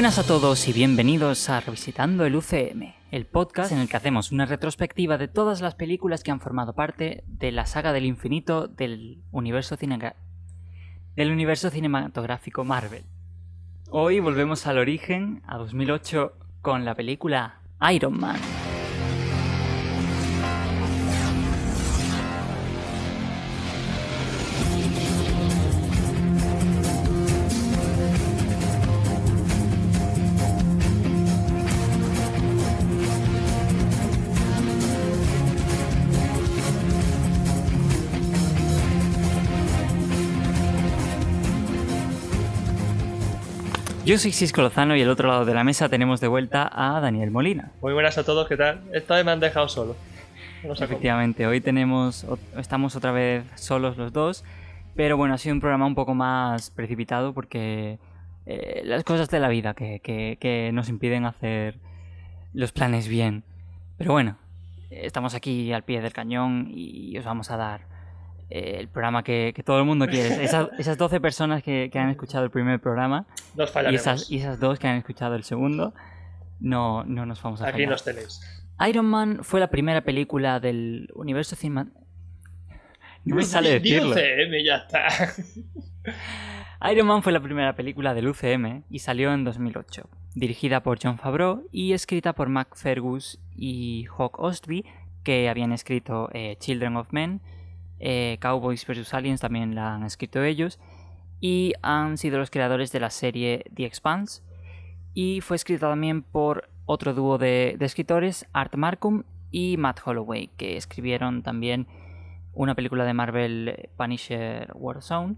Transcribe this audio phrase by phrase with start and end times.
[0.00, 4.32] Buenas a todos y bienvenidos a Revisitando el UCM, el podcast en el que hacemos
[4.32, 8.66] una retrospectiva de todas las películas que han formado parte de la saga del infinito
[8.66, 13.04] del universo, del universo cinematográfico Marvel.
[13.90, 17.60] Hoy volvemos al origen, a 2008, con la película
[17.92, 18.40] Iron Man.
[44.10, 46.98] Yo soy Cisco Lozano y al otro lado de la mesa tenemos de vuelta a
[46.98, 47.70] Daniel Molina.
[47.80, 48.80] Muy buenas a todos, ¿qué tal?
[48.92, 49.94] Esta vez me han dejado solo.
[50.64, 54.42] Efectivamente, hoy tenemos, estamos otra vez solos los dos,
[54.96, 58.00] pero bueno, ha sido un programa un poco más precipitado porque
[58.46, 61.78] eh, las cosas de la vida que, que nos impiden hacer
[62.52, 63.44] los planes bien.
[63.96, 64.38] Pero bueno,
[64.90, 67.82] estamos aquí al pie del cañón y os vamos a dar
[68.50, 70.28] eh, el programa que, todo el mundo quiere.
[70.44, 73.26] Esas, esas 12 personas que, han escuchado el primer programa
[73.90, 75.94] y esas, y esas dos que han escuchado el segundo,
[76.58, 78.40] no, no nos vamos a Aquí nos tenéis.
[78.88, 82.00] Iron Man fue la primera película del universo cinematográfico.
[83.24, 84.10] No me sale decirlo.
[84.12, 85.06] UCM, ya está.
[86.90, 90.08] Iron Man fue la primera película del UCM y salió en 2008.
[90.34, 94.86] Dirigida por John Favreau y escrita por Mac Fergus y Hawk Ostby,
[95.22, 97.42] que habían escrito eh, Children of Men,
[98.00, 99.14] eh, Cowboys vs.
[99.14, 100.80] Aliens también la han escrito ellos.
[101.40, 104.42] Y han sido los creadores de la serie The Expanse.
[105.14, 110.76] Y fue escrita también por otro dúo de, escritores, Art Markham y Matt Holloway, que
[110.76, 111.86] escribieron también
[112.52, 115.36] una película de Marvel, Punisher Warzone.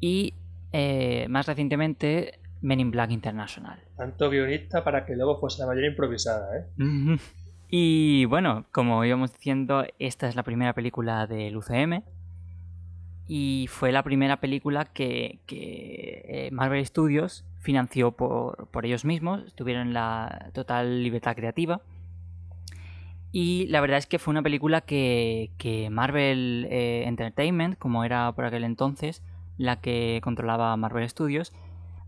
[0.00, 0.34] Y
[0.72, 3.78] eh, más recientemente, Men in Black International.
[3.96, 6.66] Tanto guionista para que luego fuese la mayoría improvisada, ¿eh?
[7.70, 12.02] Y bueno, como íbamos diciendo, esta es la primera película del UCM.
[13.26, 19.54] Y fue la primera película que, eh, Marvel Studios financió por, ellos mismos.
[19.54, 21.82] Tuvieron la total libertad creativa.
[23.32, 28.46] Y la verdad es que fue una película que, Marvel eh, Entertainment, como era por
[28.46, 29.22] aquel entonces
[29.58, 31.52] la que controlaba Marvel Studios,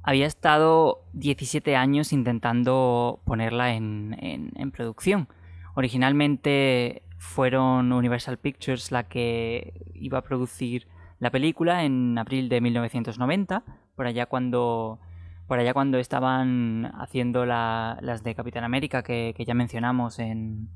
[0.03, 5.29] había estado 17 años intentando ponerla en producción.
[5.75, 10.89] Originalmente fueron Universal Pictures la que iba a producir
[11.19, 13.63] la película en abril de 1990,
[13.95, 14.99] por allá cuando,
[15.47, 20.71] por allá cuando estaban haciendo las de Capitán América que, ya mencionamos en,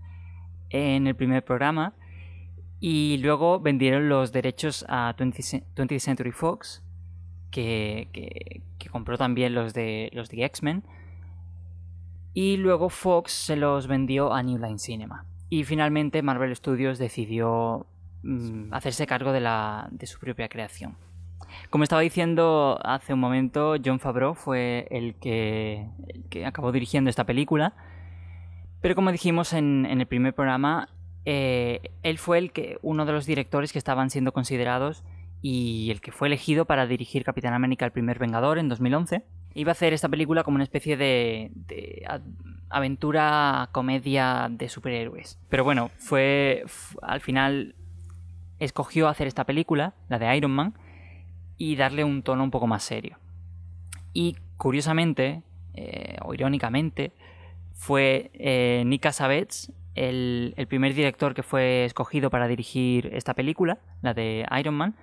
[0.71, 1.95] el primer programa.
[2.79, 6.83] Y luego vendieron los derechos a 20th Century Fox,
[7.51, 10.85] que, que, compró también los de, los de X-Men
[12.35, 15.25] y luego Fox se los vendió a New Line Cinema.
[15.49, 17.87] Y finalmente Marvel Studios decidió
[18.25, 20.97] mm, hacerse cargo de, la, de su propia creación.
[21.71, 25.89] Como estaba diciendo hace un momento, John Favreau fue el que,
[26.29, 27.75] que acabó dirigiendo esta película.
[28.81, 30.89] Pero como dijimos en, el primer programa,
[31.25, 35.05] eh, él fue el que, uno de los directores que estaban siendo considerados
[35.41, 39.25] y el que fue elegido para dirigir Capitán América el primer Vengador en 2011
[39.55, 41.51] iba a hacer esta película como una especie de,
[42.69, 45.39] aventura comedia de superhéroes.
[45.49, 46.65] Pero bueno, fue
[47.03, 47.75] al final
[48.59, 50.75] escogió hacer esta película, la de Iron Man,
[51.57, 53.19] y darle un tono un poco más serio.
[54.13, 55.43] Y curiosamente,
[55.75, 57.13] eh, o irónicamente,
[57.73, 64.15] fue eh, Nick Cassavetes el, primer director que fue escogido para dirigir esta película, la
[64.15, 64.97] de Iron Man,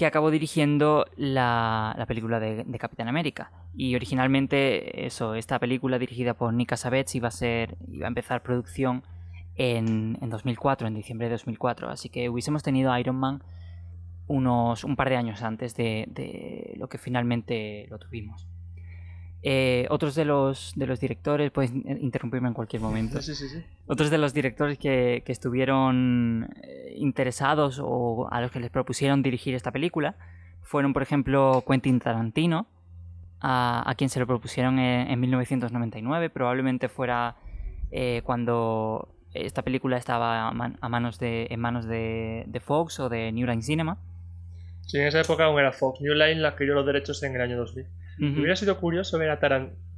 [0.00, 3.52] que acabó dirigiendo la, película de, Capitán América.
[3.74, 8.42] Y originalmente, eso, esta película dirigida por Nick Cassavetes iba a ser, iba a empezar
[8.42, 9.02] producción
[9.56, 11.90] en, 2004, en diciembre de 2004.
[11.90, 13.42] Así que hubiésemos tenido Iron Man
[14.26, 18.49] unos un par de años antes de lo que finalmente lo tuvimos.
[19.42, 23.22] Eh, otros de los, de los directores, puedes interrumpirme en cualquier momento.
[23.22, 23.64] Sí, sí, sí.
[23.86, 29.22] Otros de los directores que, que, estuvieron eh, interesados o a los que les propusieron
[29.22, 30.16] dirigir esta película
[30.62, 32.66] fueron, por ejemplo, Quentin Tarantino,
[33.40, 36.30] a, quien se lo propusieron en, 1999.
[36.30, 37.36] Probablemente fuera
[37.90, 43.32] eh, cuando esta película estaba a, manos de, en manos de, de, Fox o de
[43.32, 43.98] New Line Cinema.
[44.82, 46.00] Sí, en esa época aún era Fox.
[46.00, 47.86] New Line adquirió los derechos en el año 2000.
[48.20, 49.40] Hubiera sido curioso ver a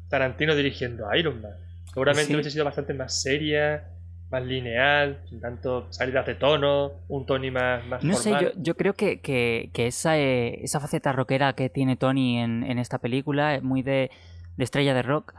[0.09, 1.53] Tarantino dirigiendo a Iron Man.
[1.85, 3.85] Seguramente hubiese sido bastante más seria,
[4.31, 8.95] más lineal, sin tanto salidas de tono, un Tony más, más No sé, yo, creo
[8.95, 13.83] que, que, esa, eh, esa faceta rockera que tiene Tony en, esta película es muy
[13.83, 14.11] de
[14.57, 15.35] de estrella de rock,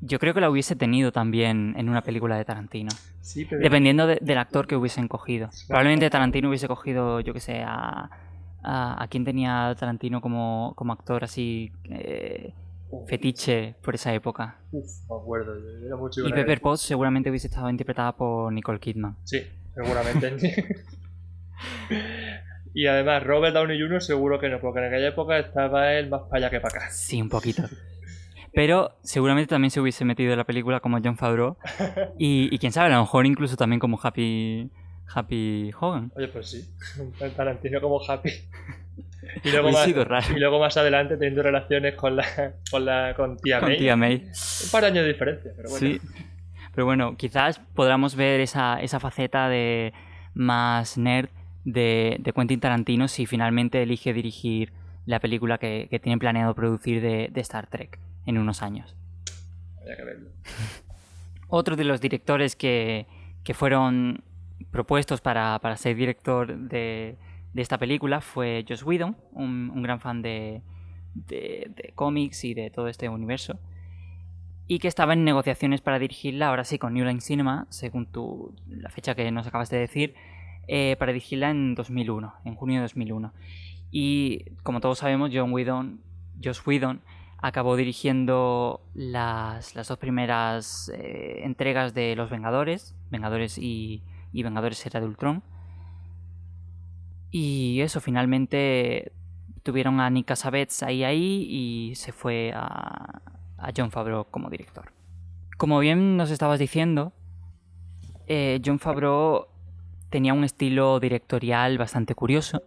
[0.00, 2.90] yo creo que la hubiese tenido también en una película de Tarantino.
[3.20, 5.50] Sí, pero Dependiendo de- del actor que hubiesen cogido.
[5.68, 8.10] Probablemente Tarantino hubiese cogido, yo que sé, a.
[8.62, 12.52] ¿A, a quién tenía Tarantino como, como actor así eh,
[12.90, 14.58] Uf, fetiche por esa época?
[14.72, 15.54] Uf, me acuerdo.
[15.86, 19.16] Era muy chico Y Pepper Potts seguramente hubiese estado interpretada por Nicole Kidman.
[19.24, 19.42] Sí,
[19.74, 20.76] seguramente.
[22.74, 24.02] y además, Robert Downey Jr.
[24.02, 26.90] seguro que no, porque en aquella época estaba él más para allá que para acá.
[26.90, 27.62] Sí, un poquito.
[28.52, 31.56] Pero seguramente también se hubiese metido en la película como John Favreau.
[32.18, 34.70] Y, y quién sabe, a lo mejor incluso también como Happy,
[35.14, 36.12] Happy Hogan.
[36.16, 36.64] Oye, pues sí.
[37.00, 38.30] Un Tarantino como happy.
[39.44, 40.26] Y luego, más, sido raro.
[40.34, 43.78] y luego más adelante teniendo relaciones con la con la con tía Con May.
[43.78, 44.14] tía May.
[44.16, 45.86] Un par de años de diferencia, pero bueno.
[45.86, 46.00] Sí.
[46.74, 49.92] Pero bueno, quizás podamos ver esa, esa faceta de
[50.34, 51.28] más nerd
[51.64, 54.72] de, de Quentin Tarantino si finalmente elige dirigir
[55.06, 58.96] la película que, que tiene planeado producir de, de Star Trek en unos años.
[59.78, 60.30] Habría que verlo.
[61.48, 63.06] Otro de los directores que,
[63.44, 64.24] que fueron
[64.70, 67.16] propuestos para, para ser director de,
[67.52, 70.62] de esta película fue Joss Whedon, un, un gran fan de,
[71.14, 73.58] de, cómics y de todo este universo,
[74.66, 78.54] y que estaba en negociaciones para dirigirla, ahora sí, con New Line Cinema, según tu,
[78.68, 80.14] la fecha que nos acabas de decir,
[80.68, 83.32] eh, para dirigirla en 2001, en junio de 2001.
[83.90, 86.00] Y como todos sabemos, John Whedon,
[86.42, 87.00] Joss Whedon
[87.38, 94.84] acabó dirigiendo las, las dos primeras eh, entregas de Los Vengadores, Vengadores y, y Vengadores
[94.86, 95.42] Era de Ultron.
[97.30, 99.12] Y eso, finalmente
[99.62, 103.20] tuvieron a Nick Cassavetes ahí ahí y se fue a,
[103.58, 104.92] a John Favreau como director.
[105.56, 107.12] Como bien nos estabas diciendo,
[108.26, 109.48] eh, John Favreau
[110.08, 112.62] tenía un estilo directorial bastante curioso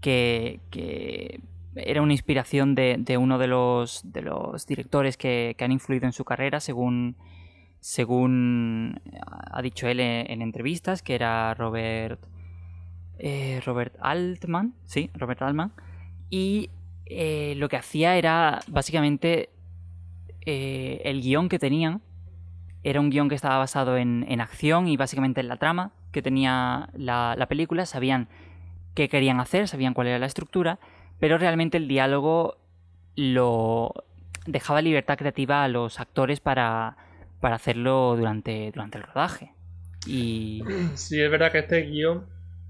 [0.00, 1.40] que, que
[1.76, 6.06] era una inspiración de, de uno de los, de los directores que, que han influido
[6.06, 7.16] en su carrera, según,
[7.80, 12.20] según ha dicho él en, en entrevistas, que era Robert,
[13.18, 15.72] eh, Robert Altman, sí, Robert Altman,
[16.30, 16.70] y
[17.06, 19.50] eh, lo que hacía era básicamente
[20.46, 22.02] eh, el guion que tenían,
[22.82, 26.22] era un guion que estaba basado en, en acción y básicamente en la trama que
[26.22, 28.28] tenía la, la película, sabían
[28.94, 30.78] qué querían hacer, sabían cuál era la estructura,
[31.18, 32.58] pero realmente el diálogo
[33.16, 33.92] lo
[34.46, 36.96] dejaba libertad creativa a los actores para,
[37.40, 39.52] para hacerlo durante, durante el rodaje.
[40.06, 40.62] Y.
[40.94, 42.26] Sí, es verdad que este guion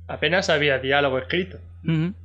[0.07, 1.59] apenas había diálogo escrito.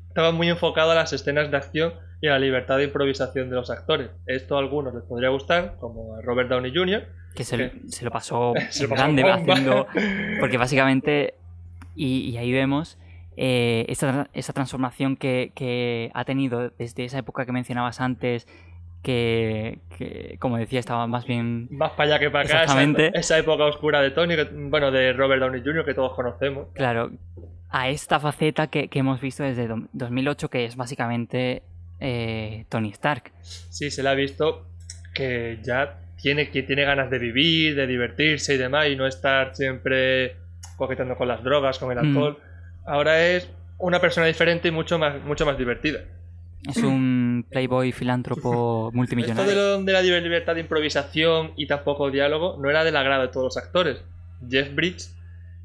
[0.07, 3.55] Estaba muy enfocado a las escenas de acción y a la libertad de improvisación de
[3.55, 4.09] los actores.
[4.25, 7.05] Esto a algunos les podría gustar, como a Robert Downey Jr.
[7.35, 9.87] que se, se lo pasó Se lo pasó grande haciendo.
[10.39, 11.35] Porque básicamente.
[11.95, 12.97] Y, y ahí vemos
[13.35, 18.47] eh, esa, esa transformación que, que ha tenido desde esa época que mencionabas antes.
[19.03, 22.53] Que, que, como decía, estaba más bien Más para allá que para acá.
[22.53, 23.11] Esa, Exactamente.
[23.19, 26.67] esa época oscura de Tony, que- bueno, de Robert Downey Jr., que todos conocemos.
[26.73, 27.11] Claro,
[27.69, 31.63] a esta faceta que, que hemos visto desde do- 2008, que es básicamente
[31.99, 33.31] eh, Tony Stark.
[33.41, 34.65] Sí, se le ha visto
[35.13, 39.53] que ya tiene, que tiene ganas de vivir, de divertirse y demás, y no estar
[39.55, 40.37] siempre
[40.77, 42.07] coqueteando con las drogas, con el Mm.
[42.07, 42.37] alcohol.
[42.85, 45.99] Ahora es una persona diferente y mucho más, mucho más divertida.
[46.69, 48.41] Es un playboy filántropo
[48.87, 49.53] Esto de, multimillonario.
[49.55, 53.45] lo, de la libertad de improvisación y tampoco diálogo no era del agrado de todos
[53.45, 54.03] los actores.
[54.47, 55.17] Jeff Bridges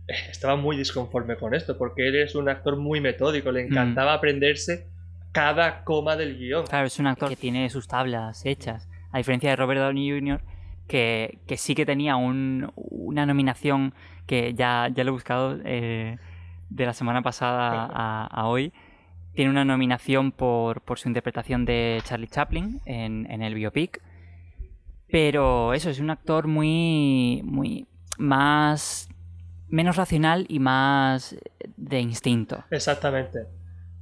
[0.08, 4.14] eh, estaba muy disconforme con esto, porque él es un actor muy metódico, le encantaba
[4.14, 4.86] aprenderse
[5.32, 6.66] cada coma del guion.
[6.66, 8.88] Claro, es un actor que tiene sus tablas hechas.
[9.12, 10.40] A diferencia de Robert Downey Jr.,
[10.86, 13.92] que, que sí que tenía un- una nominación
[14.26, 16.16] que ya, ya lo he buscado eh,
[16.70, 18.72] de la semana pasada a, a hoy.
[19.38, 24.02] Tiene una nominación por, por su interpretación de Charlie Chaplin en, en el biopic.
[25.12, 27.40] Pero eso, es un actor muy.
[27.44, 27.86] muy.
[28.18, 29.08] más.
[29.68, 31.36] menos racional y más
[31.76, 32.64] de instinto.
[32.72, 33.46] Exactamente.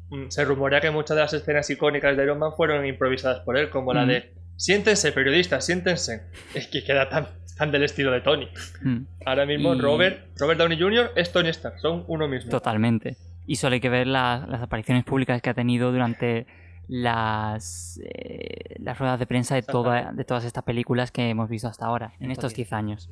[0.08, 3.58] Mm, Se rumorea que muchas de las escenas icónicas de Iron Man fueron improvisadas por
[3.58, 4.08] él, como la Mm.
[4.08, 6.22] de siéntense, periodistas, siéntense.
[6.54, 7.26] Es que queda tan,
[7.58, 8.48] tan del estilo de Tony.
[8.82, 9.00] Mm.
[9.26, 11.10] Ahora mismo Y- Robert, Robert Downey Jr.
[11.14, 12.50] es Tony Stark, son uno mismo.
[12.50, 13.18] Totalmente.
[13.46, 16.46] Y solo hay que ver la- las apariciones públicas que ha tenido durante
[16.88, 21.68] las, eh, las ruedas de prensa de, toda, de todas estas películas que hemos visto
[21.68, 23.10] hasta ahora, en estos 10 años.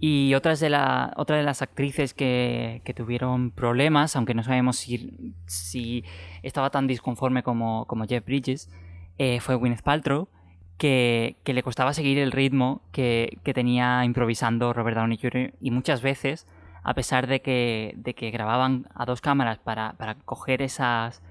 [0.00, 4.76] Y otras de la, otra de las actrices que, que tuvieron problemas, aunque no sabemos
[4.76, 6.04] si, si
[6.42, 8.70] estaba tan disconforme como, como Jeff Bridges,
[9.18, 10.28] eh, fue Gwyneth Paltrow,
[10.76, 15.54] que, que le costaba seguir el ritmo que, que tenía improvisando Robert Downey Jr.
[15.60, 16.46] y muchas veces
[16.88, 21.22] a pesar de que, de que grababan a dos cámaras para, para coger esas,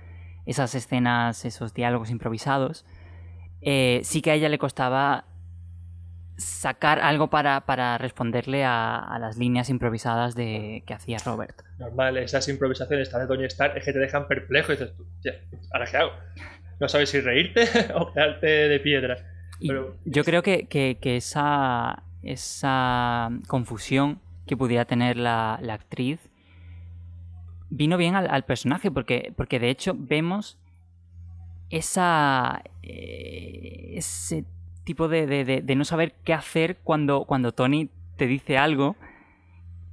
[0.45, 2.85] esas escenas, esos diálogos improvisados,
[3.61, 5.25] eh, sí que a ella le costaba
[6.37, 11.63] sacar algo para, para responderle a, las líneas improvisadas de, que hacía Robert.
[11.79, 15.07] Normal, esas improvisaciones de Tony Stark es que te dejan perplejo y dices tú,
[15.73, 16.11] ¿ahora qué hago?
[16.79, 19.17] No sabes si reírte o quedarte de piedra.
[20.05, 26.19] Yo creo que, esa, esa confusión que pudiera tener la, actriz
[27.69, 30.57] vino bien al, personaje, porque, porque de hecho vemos
[31.69, 32.63] esa.
[32.81, 34.45] Eh, ese
[34.83, 38.95] tipo de, no saber qué hacer cuando, cuando Tony te dice algo.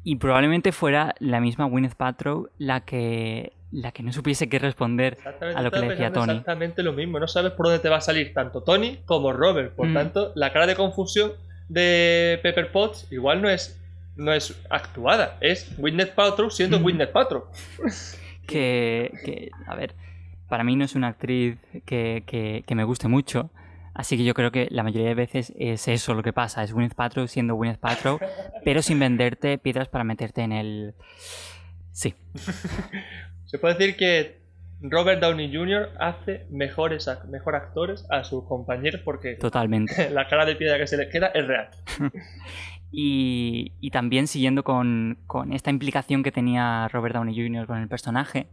[0.07, 5.17] Y probablemente fuera la misma Gwyneth Paltrow la que, la que no supiese qué responder
[5.41, 6.33] a lo que le decía Tony.
[6.33, 9.75] Exactamente lo mismo, no sabes por dónde te va a salir tanto Tony como Robert.
[9.75, 9.95] Por mm.
[9.95, 11.33] tanto, la cara de confusión
[11.69, 13.83] de Pepper Potts igual no es,
[14.17, 16.83] no es actuada, es Gwyneth Paltrow siendo mm.
[16.83, 17.45] Gwyneth Paltrow.
[18.47, 19.95] que, que, a ver,
[20.49, 23.51] para mí no es una actriz que, que me guste mucho.
[23.95, 26.73] Así que yo creo que la mayoría de veces es eso lo que pasa, es
[26.73, 28.19] Gwyneth Paltrow siendo Gwyneth Paltrow,
[28.65, 30.95] pero sin venderte piedras para meterte en el...
[31.93, 32.15] Sí.
[33.45, 34.43] Se puede decir que
[34.81, 35.91] Robert Downey Jr.
[36.01, 40.11] hace mejores mejor actores a sus compañeros porque Totalmente.
[40.11, 41.69] la cara de piedra que se les queda es real.
[42.91, 45.19] Y, y, también siguiendo con,
[45.51, 47.67] esta implicación que tenía Robert Downey Jr.
[47.67, 48.47] con el personaje,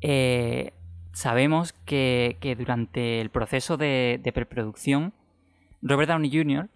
[0.00, 0.72] eh,
[1.12, 5.12] sabemos que, durante el proceso de, preproducción,
[5.82, 6.68] Robert Downey Jr.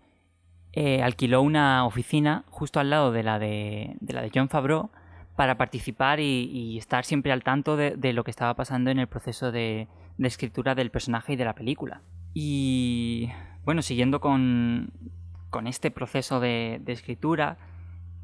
[0.73, 4.91] Eh, alquiló una oficina justo al lado de la de, la de John Favreau
[5.37, 9.52] para participar y, estar siempre al tanto de, lo que estaba pasando en el proceso
[9.52, 9.88] de,
[10.19, 12.02] escritura del personaje y de la película.
[12.35, 13.31] Y
[13.64, 14.93] bueno, siguiendo con,
[15.66, 17.59] este proceso de, escritura,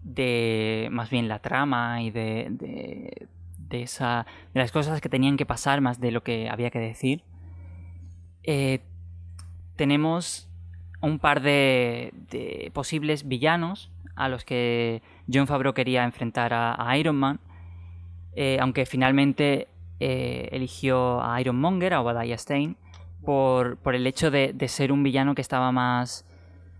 [0.02, 5.46] de más bien la trama y de, de, esa, de las cosas que tenían que
[5.46, 7.22] pasar más de lo que había que decir,
[8.44, 8.80] eh,
[9.76, 10.48] tenemos
[11.00, 17.40] un par de, posibles villanos a los que John Favreau quería enfrentar a, Iron Man,
[18.34, 19.68] eh, aunque finalmente
[20.00, 22.76] eh, eligió a Iron Monger, a Obadiah Stein,
[23.24, 26.24] por, por el hecho de, ser un villano que estaba más,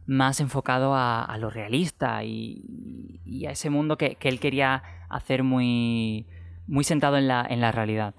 [0.09, 6.27] más enfocado a, lo realista y, a ese mundo que, que él quería hacer muy,
[6.67, 8.15] muy sentado en la, en la realidad.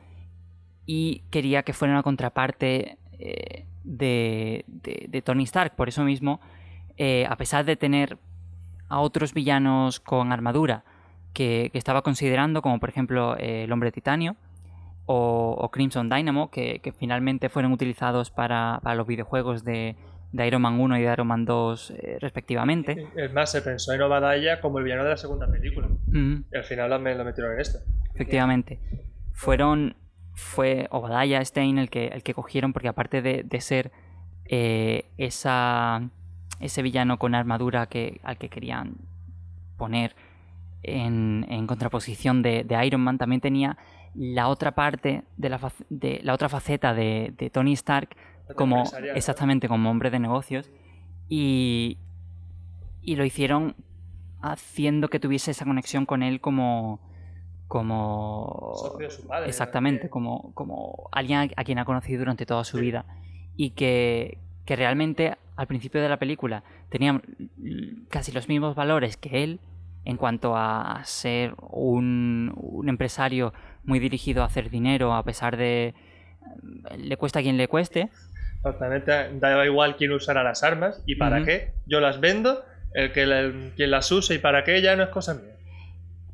[0.86, 5.76] Y quería que fuera una contraparte eh, de, de, Tony Stark.
[5.76, 6.40] Por eso mismo,
[6.98, 8.18] eh, a pesar de tener
[8.88, 10.84] a otros villanos con armadura
[11.34, 14.36] que, estaba considerando, como por ejemplo eh, el hombre titanio
[15.06, 19.96] o, Crimson Dynamo, que, finalmente fueron utilizados para, los videojuegos de,
[20.34, 23.08] Iron Man 1 y de Iron Man 2 respectivamente.
[23.16, 25.88] Es más, se pensó en Obadiah como el villano de la segunda película.
[26.12, 27.80] Y al final lo metieron en esta.
[28.14, 28.80] Efectivamente.
[29.34, 29.96] Fueron.
[30.36, 33.92] Fue Obadiah Stein el que, el que cogieron, porque aparte de, ser
[34.46, 36.10] eh, esa,
[36.62, 38.96] ese villano con armadura que, al que querían
[39.76, 40.16] poner
[40.84, 43.78] en, en contraposición de, Iron Man, también tenía
[44.16, 45.60] la otra parte de la,
[45.90, 48.16] de, la otra faceta de, de Tony Stark
[48.56, 48.84] como
[49.16, 50.70] exactamente como hombre de negocios
[51.28, 51.98] y,
[53.02, 53.76] y lo hicieron
[54.42, 57.00] haciendo que tuviese esa conexión con él como
[57.70, 58.74] como
[59.46, 63.06] exactamente como, como alguien a, quien ha conocido durante toda su vida.
[63.56, 67.22] Y que, que, realmente al principio de la película tenían
[68.10, 69.60] casi los mismos valores que él
[70.04, 73.54] en cuanto a ser un, un empresario
[73.84, 75.94] muy dirigido a hacer dinero a pesar de
[76.98, 78.10] le cuesta a quien le cueste
[78.60, 81.72] Exactamente, da igual quién usará las armas y para qué.
[81.86, 82.64] Yo las vendo,
[82.94, 85.56] el que quien las use y para qué ya no es cosa mía.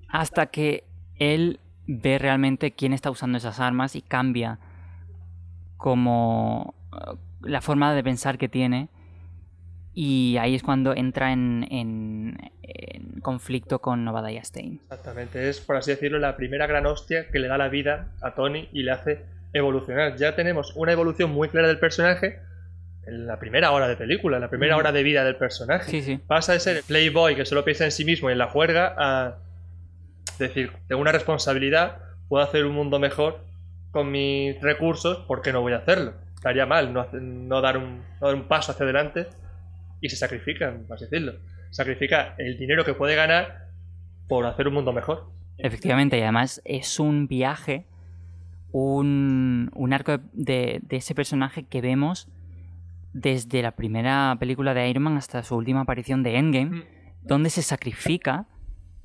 [0.09, 0.85] Hasta que
[1.19, 4.57] él ve realmente quién está usando esas armas y cambia
[5.77, 8.89] como eh, la forma de pensar que tiene
[9.93, 12.37] y ahí es cuando entra en, en,
[13.21, 14.81] conflicto con Obadiah Stein.
[14.83, 18.35] Exactamente, es por así decirlo la primera gran hostia que le da la vida a
[18.35, 19.25] Tony y le hace
[19.57, 20.17] evolucionar.
[20.17, 22.39] Ya tenemos una evolución muy clara del personaje
[23.07, 26.19] en la primera hora de película, en la primera hora de vida del personaje.
[26.27, 29.37] Pasa de ser playboy que solo piensa en sí mismo y en la juerga a
[30.39, 31.97] decir, tengo una responsabilidad,
[32.27, 33.45] puedo hacer un mundo mejor
[33.91, 36.13] con mis recursos, ¿por qué no voy a hacerlo?
[36.35, 39.27] Estaría mal no, dar, un, paso hacia adelante
[40.01, 41.35] y se sacrifican, por así decirlo.
[41.71, 43.69] Sacrifica el dinero que puede ganar
[44.27, 45.31] por hacer un mundo mejor.
[45.57, 47.85] Efectivamente, y además es un viaje,
[48.83, 52.27] un, arco de, ese personaje que vemos
[53.13, 56.83] desde la primera película de Iron Man hasta su última aparición de Endgame, mm.
[57.23, 58.47] donde se sacrifica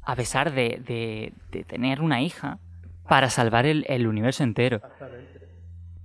[0.03, 1.33] a pesar de,
[1.69, 2.59] tener una hija,
[3.07, 4.81] para salvar el, universo entero.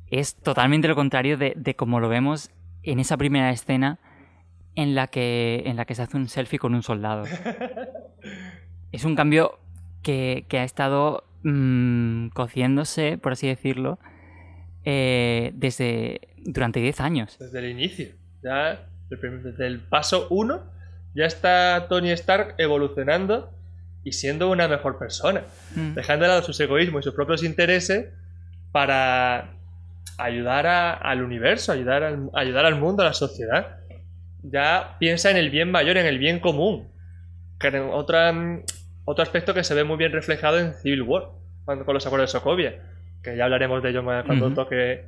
[0.08, 2.52] Es totalmente lo contrario de, como lo vemos
[2.84, 4.00] en esa primera escena
[4.76, 7.24] en la que, en la que se hace un selfie con un soldado.
[8.92, 9.60] es un cambio
[10.04, 14.00] que, ha estado mm, cociéndose, por así decirlo,
[14.84, 17.38] eh, desde durante 10 años.
[17.40, 18.08] Desde el inicio.
[18.44, 20.64] Ya, desde el paso 1,
[21.16, 23.52] ya está Tony Stark evolucionando
[24.04, 25.44] y siendo una mejor persona.
[25.75, 25.94] Mm.
[25.94, 28.08] Dejando de lado sus egoísmos y sus propios intereses
[28.72, 29.56] para
[30.18, 33.78] ayudar al universo, ayudar al, ayudar al mundo, a la sociedad.
[34.44, 36.92] Ya piensa en el bien mayor, en el bien común.
[37.60, 38.34] Que otra,
[39.06, 41.30] otro aspecto que se ve muy bien reflejado en Civil War,
[41.64, 42.82] cuando, con los acuerdos de Sokovia,
[43.24, 45.06] que ya hablaremos de ello más cuando toque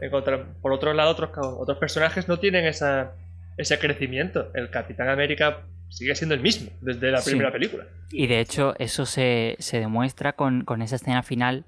[0.00, 0.46] encontrar.
[0.60, 3.12] Por otro lado, otros, otros personajes no tienen esa,
[3.56, 4.50] ese crecimiento.
[4.54, 7.84] El Capitán América sigue siendo el mismo desde la primera película.
[8.10, 11.64] Y de hecho, eso se, se demuestra con, con, esa escena final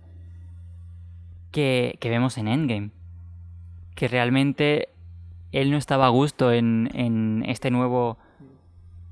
[1.50, 2.90] que, que, vemos en Endgame.
[3.94, 4.90] Que realmente
[5.52, 8.18] él no estaba a gusto en, en este nuevo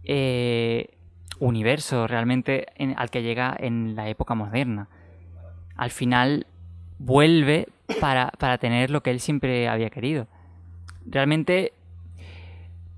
[0.04, 0.97] eh,
[1.40, 2.66] universo realmente
[2.96, 4.88] al que llega en la época moderna.
[5.76, 6.46] Al final
[6.98, 7.68] vuelve
[8.00, 10.26] para, tener lo que él siempre había querido.
[11.06, 11.72] Realmente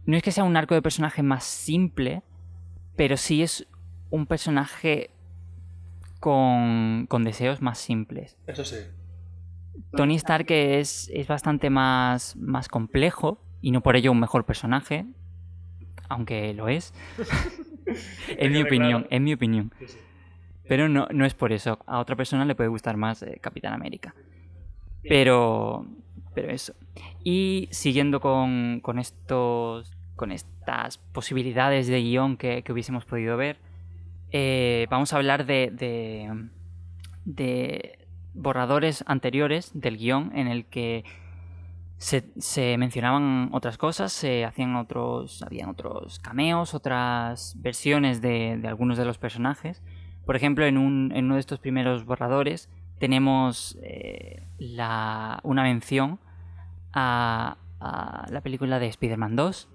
[0.06, 2.22] no es que sea un arco de personaje más simple,
[2.96, 3.66] pero sí es
[4.10, 5.10] un personaje
[6.18, 8.36] con, con deseos más simples.
[8.46, 8.76] Eso sí.
[9.92, 15.06] Tony Stark es, es bastante más, más complejo y no por ello un mejor personaje,
[16.08, 16.92] aunque lo es.
[18.28, 19.72] en mi opinión, en mi opinión.
[20.68, 21.78] Pero no, no es por eso.
[21.86, 24.14] A otra persona le puede gustar más eh, Capitán América.
[25.02, 25.86] Pero,
[26.34, 26.74] pero eso.
[27.24, 33.58] Y siguiendo con, con estos, con estas posibilidades de guion que, hubiésemos podido ver,
[34.30, 36.48] eh, vamos a hablar de, de,
[37.24, 37.98] de
[38.34, 41.04] borradores anteriores del guion en el que
[42.00, 49.04] se, mencionaban otras cosas, se hacían otros, habían otros cameos, otras versiones de, algunos de
[49.04, 49.82] los personajes.
[50.24, 56.18] Por ejemplo, en, un, en uno de estos primeros borradores tenemos eh, la, una mención
[56.94, 59.68] a, la película de Spider-Man 2,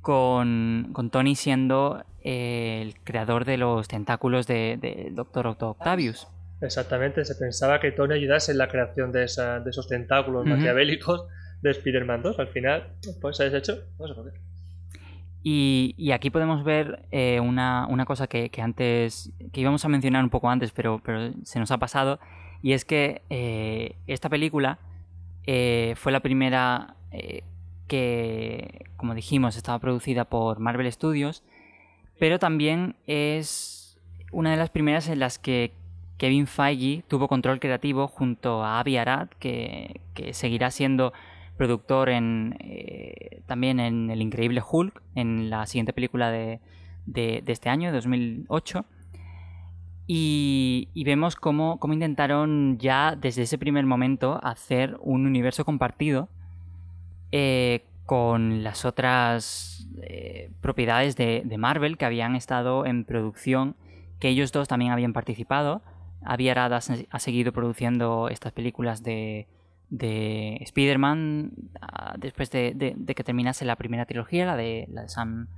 [0.00, 6.26] con, Tony siendo el creador de los tentáculos del de Doctor Octavius.
[6.62, 11.26] Exactamente, se pensaba que Tony ayudase en la creación de, esa, de esos tentáculos maquiavélicos
[11.62, 12.38] de Spider-Man 2.
[12.38, 13.84] Al final, pues se deshecho.
[13.98, 14.38] No sé por qué.
[15.42, 20.50] Y, aquí podemos ver eh, una, cosa que, antes, que íbamos a mencionar un poco
[20.50, 22.20] antes, pero, pero se nos ha pasado,
[22.62, 24.78] y es que eh, esta película
[25.46, 26.96] eh, fue la primera
[27.88, 31.42] que, como dijimos, estaba producida por Marvel Studios,
[32.18, 33.98] pero también es
[34.30, 35.72] una de las primeras en las que
[36.18, 41.14] Kevin Feige tuvo control creativo junto a Avi Arad, que, que seguirá siendo
[41.60, 46.58] productor en, eh, también en El Increíble Hulk, en la siguiente película de,
[47.14, 48.86] este año, de 2008.
[50.06, 56.30] Y, vemos cómo, intentaron ya desde ese primer momento hacer un universo compartido
[57.30, 63.76] eh, con las otras eh, propiedades de, Marvel que habían estado en producción,
[64.18, 65.82] que ellos dos también habían participado.
[66.24, 69.46] Avi Arad ha seguido produciendo estas películas de,
[69.90, 75.48] de Spider-Man ah, después de, que terminase la primera trilogía, la de, la de Sam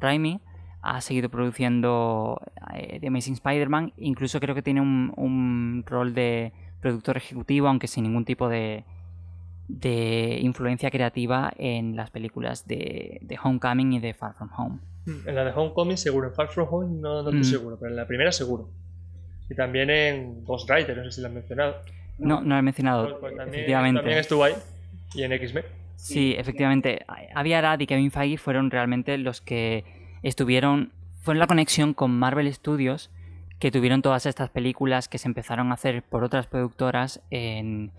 [0.00, 0.40] Raimi.
[0.80, 2.40] Ha seguido produciendo
[2.74, 3.92] eh, The Amazing Spider-Man.
[3.98, 8.84] Incluso creo que tiene un, rol de productor ejecutivo, aunque sin ningún tipo de,
[9.68, 14.80] de influencia creativa en las películas de, Homecoming y de Far From Home.
[15.06, 17.44] Hmm, en la de Homecoming seguro, en Far From Home no, estoy mm.
[17.44, 18.68] seguro, pero en la primera seguro.
[19.48, 21.76] Y también en Ghost Rider, no sé si lo han mencionado.
[22.22, 23.04] No, no lo he mencionado.
[23.04, 23.98] Pues, pues también, efectivamente.
[24.00, 24.54] También estuvo ahí.
[25.14, 25.64] Y en X-Men.
[25.96, 27.04] Sí, efectivamente.
[27.34, 29.84] Avi Arad y Kevin Feige fueron realmente los que
[30.22, 30.92] estuvieron.
[31.20, 33.10] Fueron la conexión con Marvel Studios
[33.60, 37.92] que tuvieron todas estas películas que se empezaron a hacer por otras productoras en,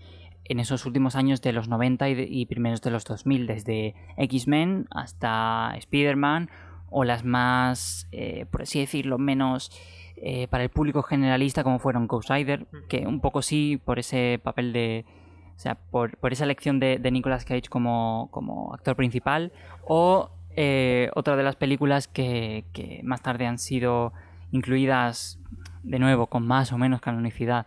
[0.44, 5.72] en esos últimos años de los 90 y, primeros de los 2000, desde X-Men hasta
[5.76, 6.50] Spider-Man
[6.90, 9.72] o las más, eh, por así decirlo, menos
[10.16, 14.40] eh, para el público generalista como fueron Ghost Rider, que un poco sí por ese
[14.42, 15.04] papel de...
[15.56, 19.52] O sea, por, esa elección de, Nicolas Cage como, como actor principal,
[19.84, 22.64] o eh, otra de las películas que,
[23.04, 24.12] más tarde han sido
[24.50, 25.38] incluidas
[25.84, 27.66] de nuevo con más o menos canonicidad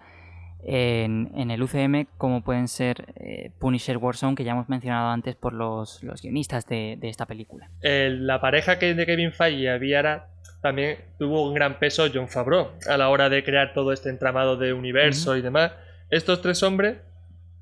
[0.64, 5.54] en, el UCM, como pueden ser eh, Punisher Warzone, que ya hemos mencionado antes por
[5.54, 7.70] los, guionistas de, esta película.
[7.82, 10.28] la pareja que de Kevin Feige había
[10.62, 14.58] también tuvo un gran peso John Favreau a la hora de crear todo este entramado
[14.58, 15.72] de universo y demás.
[16.10, 16.98] Estos tres hombres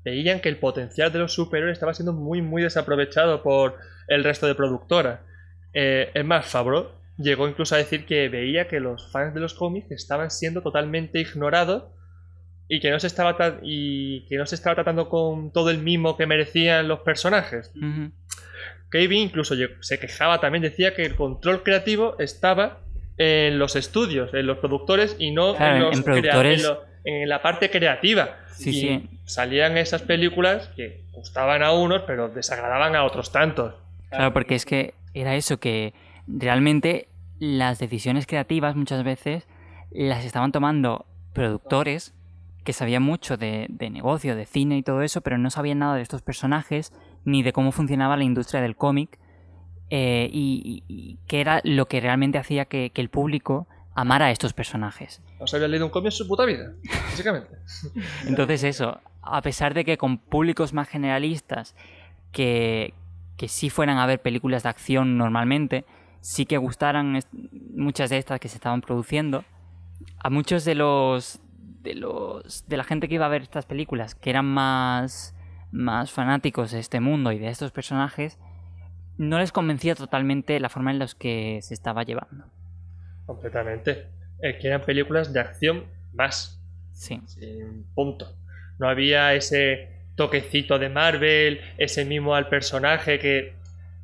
[0.04, 3.76] veían que el potencial de los superhéroes estaba siendo muy, muy desaprovechado por
[4.08, 5.20] el resto de productoras.
[5.72, 9.54] Eh, es más, Favreau llegó incluso a decir que veía que los fans de los
[9.54, 11.84] cómics estaban siendo totalmente ignorados
[12.68, 16.16] y que no se estaba y que no se estaba tratando con todo el mimo
[16.16, 17.72] que merecían los personajes.
[18.96, 22.78] Kevin incluso se quejaba también, decía que el control creativo estaba
[23.18, 26.02] en los estudios, en los productores y no en, los
[27.04, 28.38] en, la parte creativa.
[28.58, 33.74] y salían esas películas que gustaban a unos, pero desagradaban a otros tantos.
[34.08, 35.92] Claro, porque es que era eso, que
[36.26, 39.46] realmente las decisiones creativas muchas veces
[39.90, 41.04] las estaban tomando
[41.34, 42.14] productores
[42.64, 46.02] que sabían mucho de, negocio, de cine y todo eso, pero no sabían nada de
[46.02, 46.92] estos personajes
[47.26, 49.18] ni de cómo funcionaba la industria del cómic
[49.90, 55.22] eh, y, qué era lo que realmente hacía que, el público amara a estos personajes.
[55.40, 56.72] No se había leído un cómic en su puta vida,
[57.10, 57.56] básicamente.
[58.26, 61.74] Entonces eso, a pesar de que con públicos más generalistas
[62.32, 62.94] que,
[63.36, 65.84] que sí fueran a ver películas de acción normalmente,
[66.20, 67.20] sí que gustaran
[67.74, 69.44] muchas de estas que se estaban produciendo,
[70.18, 71.40] a muchos de los
[71.82, 75.35] de los de la gente que iba a ver estas películas, que eran más
[75.76, 78.38] más fanáticos de este mundo y de estos personajes,
[79.18, 82.46] no les convencía totalmente la forma en la que se estaba llevando.
[83.26, 84.08] Completamente.
[84.40, 86.60] Es que eran películas de acción más.
[86.92, 87.20] Sí.
[87.94, 88.36] punto.
[88.78, 93.54] No había ese toquecito de Marvel, ese mimo al personaje que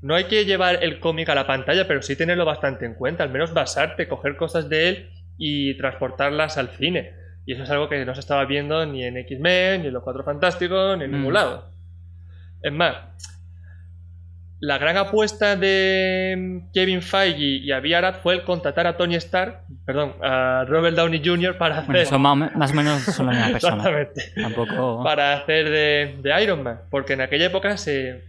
[0.02, 3.22] no hay que llevar el cómic a la pantalla, pero sí tenerlo bastante en cuenta,
[3.22, 7.21] al menos basarte, coger cosas de él y transportarlas al cine.
[7.44, 10.02] Y eso es algo que no se estaba viendo ni en X-Men, ni en Los
[10.02, 11.34] Cuatro Fantásticos, ni en ningún mm.
[11.34, 11.72] lado.
[12.62, 12.96] Es más,
[14.62, 19.62] la gran apuesta de Kevin Feige y Avi Arad fue el contratar a Tony Stark,
[19.84, 21.58] perdón, a Robert Downey Jr.
[21.58, 22.16] para hacer.
[22.16, 23.74] más, o menos son la misma persona.
[23.74, 24.32] Exactamente.
[24.40, 25.02] Tampoco.
[25.02, 26.78] Para hacer de, de, Iron Man.
[26.90, 28.22] Porque en aquella época se.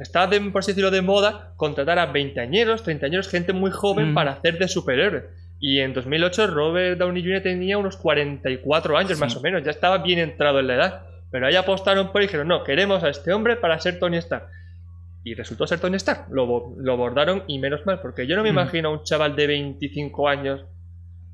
[0.00, 3.70] Estaba, de, por así decirlo, de moda contratar a 20 añeros, 30 añeros, gente muy
[3.70, 4.14] joven mm.
[4.14, 5.24] para hacer de superhéroe.
[5.60, 7.42] Y en 2008 Robert Downey Jr.
[7.42, 11.06] tenía unos 44 años más o menos, ya estaba bien entrado en la edad.
[11.30, 14.48] Pero ahí apostaron por y dijeron, no, queremos a este hombre para ser Tony Stark.
[15.22, 16.26] Y resultó ser Tony Stark.
[16.30, 18.54] Lo, lo bordaron y menos mal, porque yo no me mm.
[18.54, 20.64] imagino a un chaval de 25 años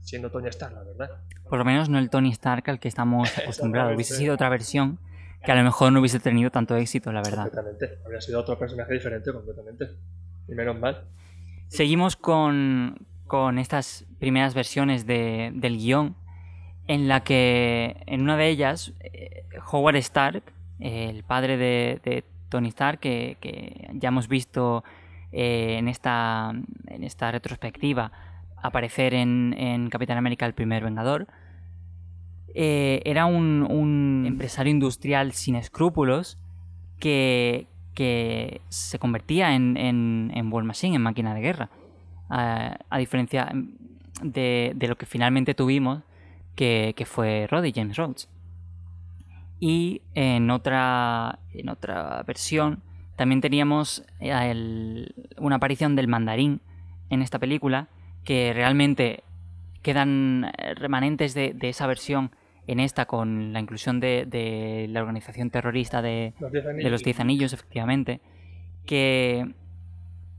[0.03, 1.11] siendo Tony Stark, la verdad.
[1.49, 3.95] Por lo menos no el Tony Stark al que estamos acostumbrados.
[3.95, 4.99] hubiese sido otra versión
[5.45, 7.45] que a lo mejor no hubiese tenido tanto éxito, la verdad.
[7.45, 7.99] Completamente.
[8.05, 9.91] Habría sido otro personaje diferente completamente.
[10.49, 11.05] Y menos mal.
[11.69, 16.17] Seguimos con, con estas primeras versiones de, del guion,
[16.87, 20.43] en la que en una de ellas eh, Howard Stark,
[20.79, 24.85] el padre de, Tony Stark, que, ya hemos visto
[25.33, 26.53] eh, en, esta,
[26.87, 28.13] en esta retrospectiva
[28.63, 31.27] aparecer en, en Capitán América el primer Vengador,
[32.55, 36.39] eh, era un, empresario industrial sin escrúpulos
[36.99, 41.71] que, que se convertía en, en, en War Machine, en máquina de guerra
[42.29, 43.51] a, diferencia
[44.23, 46.03] de, lo que finalmente tuvimos,
[46.55, 48.29] que, fue Roddy James Rhodes.
[49.59, 52.83] Y en otra, en otra versión
[53.17, 54.05] también teníamos
[55.39, 56.61] una aparición del mandarín
[57.09, 57.89] en esta película,
[58.25, 59.23] que realmente
[59.83, 62.33] quedan remanentes de, esa versión
[62.67, 66.35] en esta con la inclusión de, la organización terrorista de
[66.91, 68.21] los Diez Anillos, efectivamente,
[68.85, 69.55] que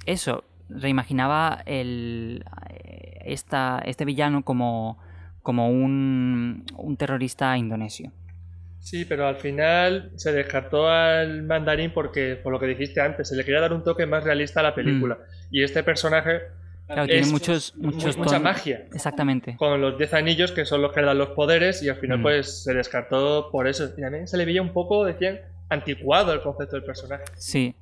[0.06, 4.98] eso, reimaginaba el, eh, esta, este villano como,
[5.42, 8.12] como un, un terrorista indonesio.
[8.80, 13.36] Sí, pero al final se descartó al mandarín porque, por lo que dijiste antes, se
[13.36, 15.16] le quería dar un toque más realista a la película.
[15.16, 15.56] Mm.
[15.56, 16.42] Y este personaje
[17.06, 18.86] tiene muchos, muchos mucha magia.
[18.94, 19.58] Exactamente.
[19.58, 22.22] Con los 10 anillos, que son los que dan los poderes, y al final, mm.
[22.22, 23.90] pues se descartó por eso.
[23.98, 27.26] Y también se le veía un poco, decían, anticuado el concepto del personaje.
[27.36, 27.76] Sí,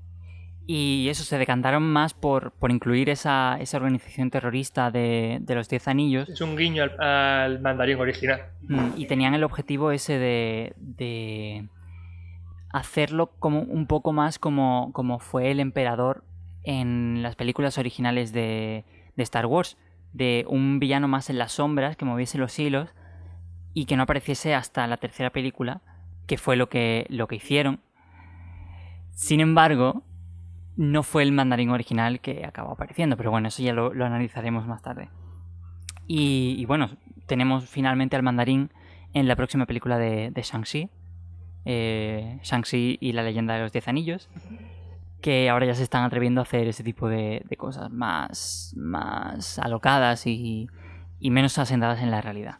[0.67, 5.69] y eso, se decantaron más por, por incluir esa, esa organización terrorista de, de, los
[5.69, 6.27] Diez Anillos.
[6.27, 8.41] Es un guiño al, mandarín original.
[8.63, 11.69] Mm, y tenían el objetivo ese de, de
[12.71, 16.23] hacerlo como un poco más como, como fue el emperador
[16.63, 19.77] en las películas originales de, de Star Wars.
[20.13, 22.89] De un villano más en las sombras, que moviese los hilos
[23.73, 25.81] y que no apareciese hasta la tercera película,
[26.25, 27.81] que fue lo que, lo que hicieron.
[29.11, 30.03] Sin embargo,
[30.77, 34.81] no fue el mandarín original que acabó apareciendo, pero bueno, eso ya lo, analizaremos más
[34.81, 35.09] tarde.
[36.07, 36.89] Y, bueno,
[37.25, 38.71] tenemos finalmente al mandarín
[39.13, 40.89] en la próxima película de, de Shang-Chi,
[41.65, 44.29] eh, Shang-Chi y la leyenda de los Diez Anillos,
[45.21, 50.27] que ahora ya se están atreviendo a hacer ese tipo de, cosas más, más alocadas
[50.27, 50.69] y,
[51.21, 52.57] menos asentadas en la realidad.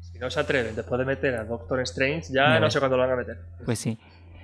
[0.00, 3.04] Si no, se atreven después de meter a Doctor Strange, ya no sé cuándo lo
[3.04, 3.38] van a meter.
[3.64, 3.98] Pues sí.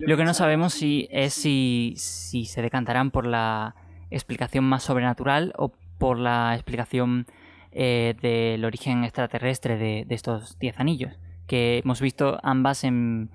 [0.05, 3.75] Lo que no sabemos si es si, si se decantarán por la
[4.11, 7.27] explicación más sobrenatural o por la explicación
[7.71, 13.31] eh, del origen extraterrestre de, estos diez anillos, que hemos visto ambas en,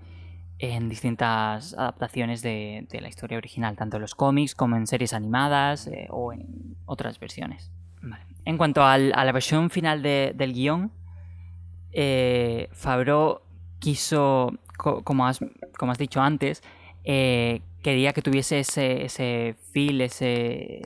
[0.60, 6.08] distintas adaptaciones de, la historia original, tanto en los cómics como en series animadas eh,
[6.10, 7.71] o en otras versiones.
[8.45, 10.91] En cuanto a la versión final del guion,
[11.91, 13.43] eh, Fabro
[13.80, 15.39] quiso, como has,
[15.77, 16.63] como has dicho antes,
[17.03, 20.81] eh, quería que tuviese ese, ese feel, ese,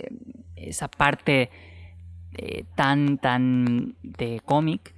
[0.56, 1.49] esa parte
[2.34, 4.93] eh, tan, tan de cómic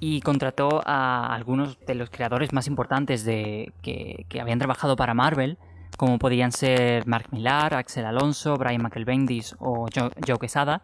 [0.00, 5.58] y contrató a algunos de los creadores más importantes de, que, habían trabajado para Marvel,
[5.96, 10.82] como podían ser Mark Millar, Axel Alonso, Brian McElbendis o Joe, Quesada,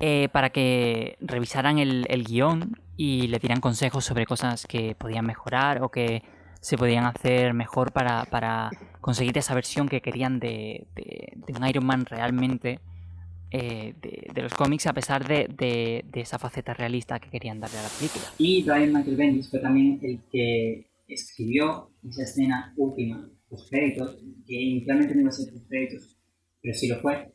[0.00, 5.24] eh, para que revisaran el, el guion y le dieran consejos sobre cosas que podían
[5.24, 6.22] mejorar o que
[6.60, 10.86] se podían hacer mejor para, conseguir esa versión que querían de,
[11.48, 12.80] un Iron Man realmente
[13.50, 17.88] eh, de, los cómics a pesar de, esa faceta realista que querían darle a la
[17.88, 18.24] película.
[18.38, 24.54] Y Brian Michael Bendis fue también el que escribió esa escena última, los créditos, que
[24.54, 26.16] inicialmente no iba a ser los créditos,
[26.60, 27.32] pero sí lo fue,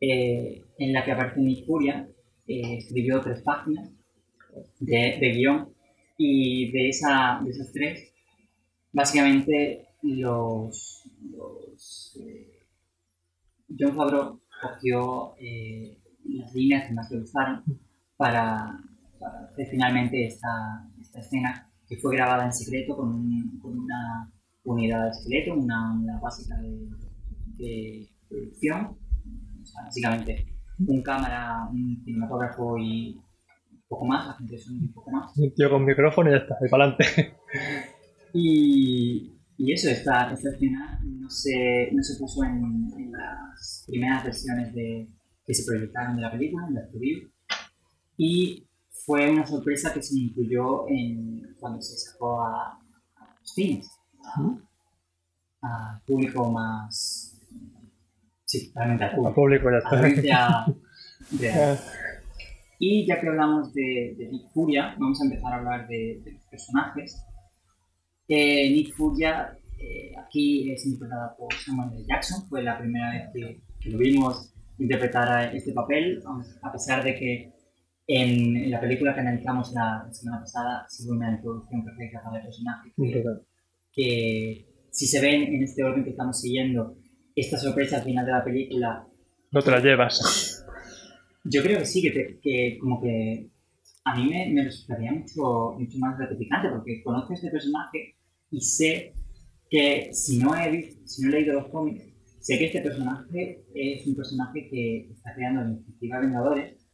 [0.00, 2.08] eh, en la que aparece Nick Furia,
[2.46, 3.90] eh, escribió tres páginas
[4.78, 5.68] de, guion
[6.16, 8.12] y de, esa, de esas tres,
[8.92, 11.02] básicamente los,
[12.20, 12.66] eh,
[13.78, 17.64] John Favreau cogió eh, las líneas que más le gustaron
[18.16, 18.80] para,
[19.50, 24.32] hacer finalmente esta, esta, escena que fue grabada en secreto con, con una
[24.64, 26.88] unidad de esqueleto, una unidad básica de,
[27.56, 28.96] de producción,
[29.84, 33.20] básicamente un cámara, un cinematógrafo y
[33.88, 35.36] poco más, la gente son un poco más.
[35.36, 37.34] Un tío con micrófono y ya está, y para adelante.
[38.40, 44.24] Y, y, eso, esta, esta escena no se, no se puso en, en, las primeras
[44.24, 45.08] versiones de,
[45.44, 47.28] que se proyectaron de la película, en la preview.
[48.16, 52.78] Y fue una sorpresa que se incluyó en, cuando se sacó a,
[53.16, 53.90] a los cines,
[55.62, 57.36] a, público más.
[58.44, 59.28] Sí, realmente a público.
[59.28, 59.70] A público
[60.22, 60.66] ya
[61.40, 61.82] está.
[62.80, 67.24] Y ya que hablamos de, Nick Furia, vamos a empezar a hablar de, los personajes.
[68.28, 72.04] Eh, Nick Furia eh, aquí es interpretada por Samuel L.
[72.06, 76.20] Jackson, fue la primera vez que, lo vimos interpretar este papel,
[76.62, 77.52] a pesar de que
[78.06, 82.92] en, la película que analizamos la semana pasada ve una introducción perfecta para el personaje.
[83.92, 86.96] Que, si se ven en este orden que estamos siguiendo,
[87.34, 89.06] esta sorpresa al final de la película...
[89.52, 90.64] No te la llevas.
[91.44, 93.48] Yo creo que sí, que, que como que
[94.04, 98.17] a mí me, me resultaría mucho, mucho más gratificante porque conozco a este personaje
[98.50, 99.14] y sé
[99.70, 102.04] que si no, he si no he leído los cómics,
[102.40, 106.88] sé que este personaje es un personaje que está creando la iniciativa Vengadores.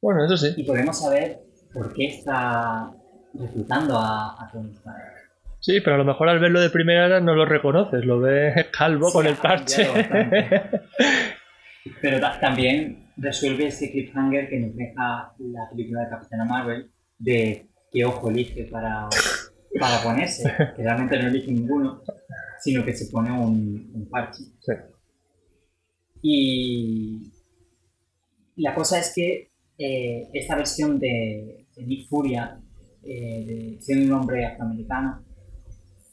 [0.00, 0.54] Bueno, eso sí.
[0.56, 1.40] Y podemos saber
[1.72, 2.92] por qué está
[3.34, 5.14] reclutando a, a Tony Stark.
[5.60, 9.10] Sí, pero a lo mejor al verlo de primera no lo reconoces, lo ves calvo
[9.10, 9.88] con el parche.
[12.02, 18.04] pero también resuelve ese cliffhanger que nos deja la película de Capitana Marvel de qué
[18.04, 19.08] ojo elige para,
[19.84, 20.44] para ponerse,
[20.76, 22.02] que realmente no elige ninguno,
[22.60, 24.44] sino que se pone un, un parche.
[26.22, 27.20] Y
[28.56, 32.60] la cosa es que eh, esta versión de, Nick Furia,
[33.02, 35.22] eh, siendo un hombre afroamericano,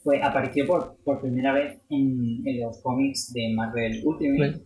[0.04, 4.66] fue, apareció por, por primera vez en, en, los cómics de Marvel Ultimate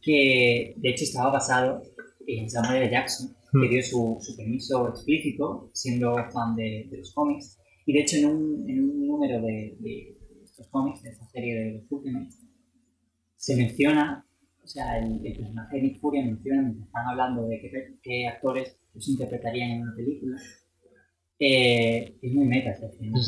[0.00, 1.82] que de hecho estaba basado
[2.26, 2.90] en Samuel L.
[2.90, 3.70] Jackson, que hmm.
[3.70, 7.57] dio su, su permiso explícito, siendo fan de, de, los cómics.
[7.88, 11.54] Y de hecho en un, en un número de, de, estos cómics, de esta serie
[11.54, 12.38] de los Ultimates,
[13.34, 14.26] se menciona,
[14.62, 19.08] o sea, el, personaje de Nick Fury menciona, están hablando de qué, qué actores los
[19.08, 20.36] interpretarían en una película,
[21.38, 23.18] eh, es muy meta esta escena.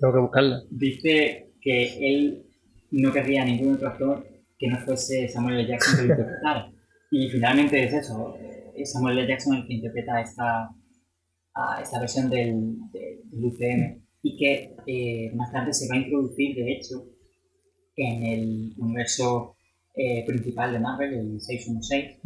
[0.00, 0.62] tengo que buscarla.
[0.70, 2.46] Dice que él
[2.90, 4.26] no querría ningún otro actor
[4.58, 5.68] que no fuese Samuel L.
[5.68, 6.72] Jackson que lo interpretara.
[7.10, 8.34] Y finalmente es eso,
[8.74, 9.28] es Samuel L.
[9.28, 10.70] Jackson el que interpreta esta,
[11.80, 16.72] esta versión del, del UCM y que eh, más tarde se va a introducir, de
[16.72, 17.06] hecho,
[17.96, 19.56] en el universo
[19.94, 22.18] eh, principal de Marvel, el 616,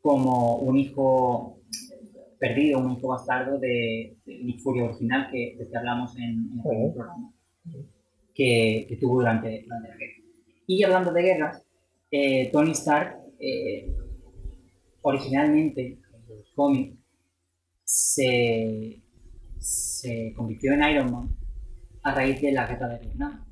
[0.00, 1.60] como un hijo
[2.38, 6.62] perdido, un hijo bastardo de, de Nick Fury original que, de que hablamos en, el
[6.62, 7.32] primer programa,
[8.34, 10.12] que, que tuvo durante, durante la guerra.
[10.66, 11.66] Y hablando de guerras,
[12.10, 13.92] eh, Tony Stark, eh,
[15.02, 16.97] originalmente en los cómics,
[17.90, 19.02] se,
[19.58, 21.28] se convirtió en Iron Man
[22.02, 23.46] a raíz de la guerra de Vietnam.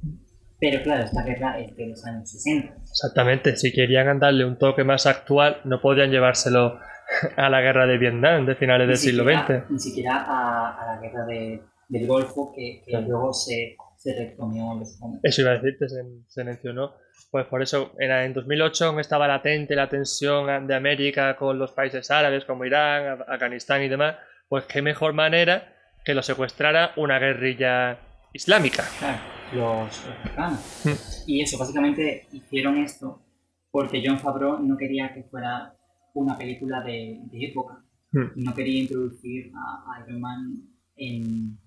[0.61, 2.77] Pero claro, esta guerra es de los años 60.
[2.83, 6.79] Exactamente, si querían darle un toque más actual, no podían llevárselo
[7.37, 9.71] a la guerra de Vietnam de finales del siglo XX.
[9.71, 14.99] Ni siquiera a, a la guerra de, del Golfo, que, luego se, se en los
[14.99, 15.21] cómics.
[15.23, 16.93] Eso iba a decirte, se, se mencionó.
[17.31, 21.73] Pues por eso, era en 2008 aún estaba latente la tensión de América con los
[21.73, 24.17] países árabes como Irán, Af- Afganistán y demás.
[24.49, 25.75] Pues qué mejor manera
[26.05, 27.99] que lo secuestrara una guerrilla
[28.33, 28.85] islámica.
[28.99, 29.19] Claro,
[29.53, 30.83] los, los afganos.
[30.85, 30.91] Mm.
[31.27, 33.23] Y eso, básicamente hicieron esto
[33.71, 35.75] porque John Favreau no quería que fuera
[36.15, 37.83] una película de, de época.
[38.13, 38.45] Mm.
[38.45, 40.63] No quería introducir a, a Iron Man
[40.97, 41.59] en,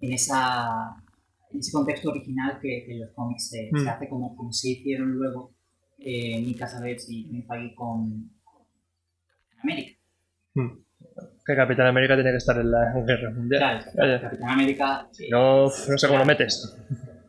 [0.00, 0.94] en, esa,
[1.58, 3.78] ese contexto original que, que los cómics se, Mm.
[3.84, 5.52] se hace como, como se hicieron luego
[5.98, 8.30] eh, Mika Savage y Kevin Feige con,
[9.62, 9.96] América.
[11.46, 13.84] Que Capitán América tiene que estar en la guerra mundial.
[13.92, 14.20] Claro.
[14.22, 15.08] Capitán América.
[15.18, 16.76] eh, No, no sé cómo lo metes.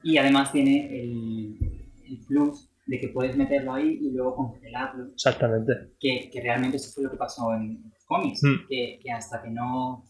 [0.04, 1.58] Y además tiene el,
[2.06, 5.12] el plus de que puedes meterlo ahí y luego congelarlo.
[5.14, 5.74] Exactamente.
[6.00, 8.42] Que, que realmente eso fue lo que pasó en los cómics.
[8.44, 8.68] Mm.
[8.70, 10.04] Que, que hasta que no.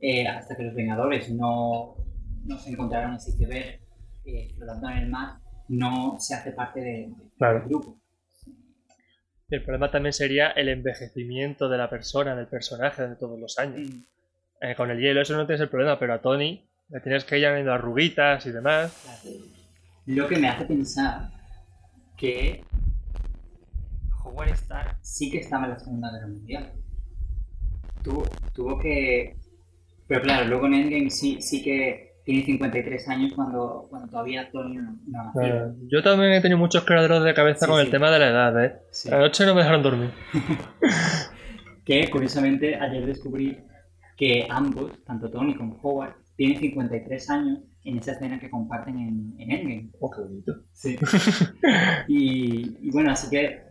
[0.00, 1.96] eh, hasta que los Vengadores no,
[2.48, 3.80] no se encontraron en sitio verde
[4.24, 7.60] eh, flotando en el mar, no se hace parte de- de- Claro.
[7.60, 8.00] del grupo.
[9.50, 13.88] El problema también sería el envejecimiento de la persona, del personaje de todos los años.
[13.88, 14.02] Mm,
[14.60, 17.38] Eh, con el hielo eso no tienes el problema, pero a Tony le tienes que
[17.38, 18.92] ir añadiendo arruguitas y demás.
[19.04, 19.36] claro.
[20.06, 21.30] Lo que me hace pensar
[22.16, 22.64] que
[24.24, 24.96] Howard Stark.
[25.00, 26.72] sí que estaba en la Segunda Guerra Mundial.
[28.02, 29.36] Tuvo, tuvo que...
[30.08, 34.76] Pero claro, luego en Endgame sí, sí que tiene 53 años cuando, cuando todavía Tony
[34.76, 35.66] no, no nació.
[35.66, 37.86] Eh, yo también he tenido muchos quebraderos de cabeza Sí, con sí.
[37.86, 38.82] el tema de la edad, ¿eh?
[38.90, 39.08] Sí.
[39.10, 40.10] Anoche no me dejaron dormir.
[41.86, 43.56] Que curiosamente ayer descubrí
[44.14, 49.34] que ambos, tanto Tony como Howard, tienen 53 años en esa escena que comparten en,
[49.38, 49.90] en Endgame.
[49.98, 50.52] Oh, qué bonito.
[50.74, 50.98] Sí.
[52.08, 53.62] y, y bueno, así que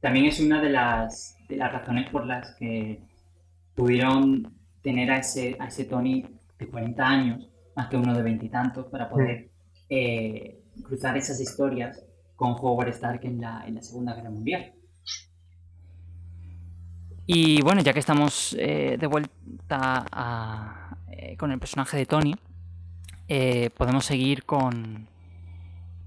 [0.00, 3.00] también es una de las, de las razones por las que
[3.74, 6.24] pudieron tener a ese, a ese Tony
[6.56, 9.50] de 40 años, más que uno de veintitantos, para poder
[9.88, 12.04] eh, cruzar esas historias
[12.36, 14.72] con Howard Stark en la, en la Segunda Guerra Mundial.
[17.26, 22.34] Y bueno, ya que estamos eh, de vuelta a- eh, con el personaje de Tony,
[23.28, 25.06] eh, podemos seguir con,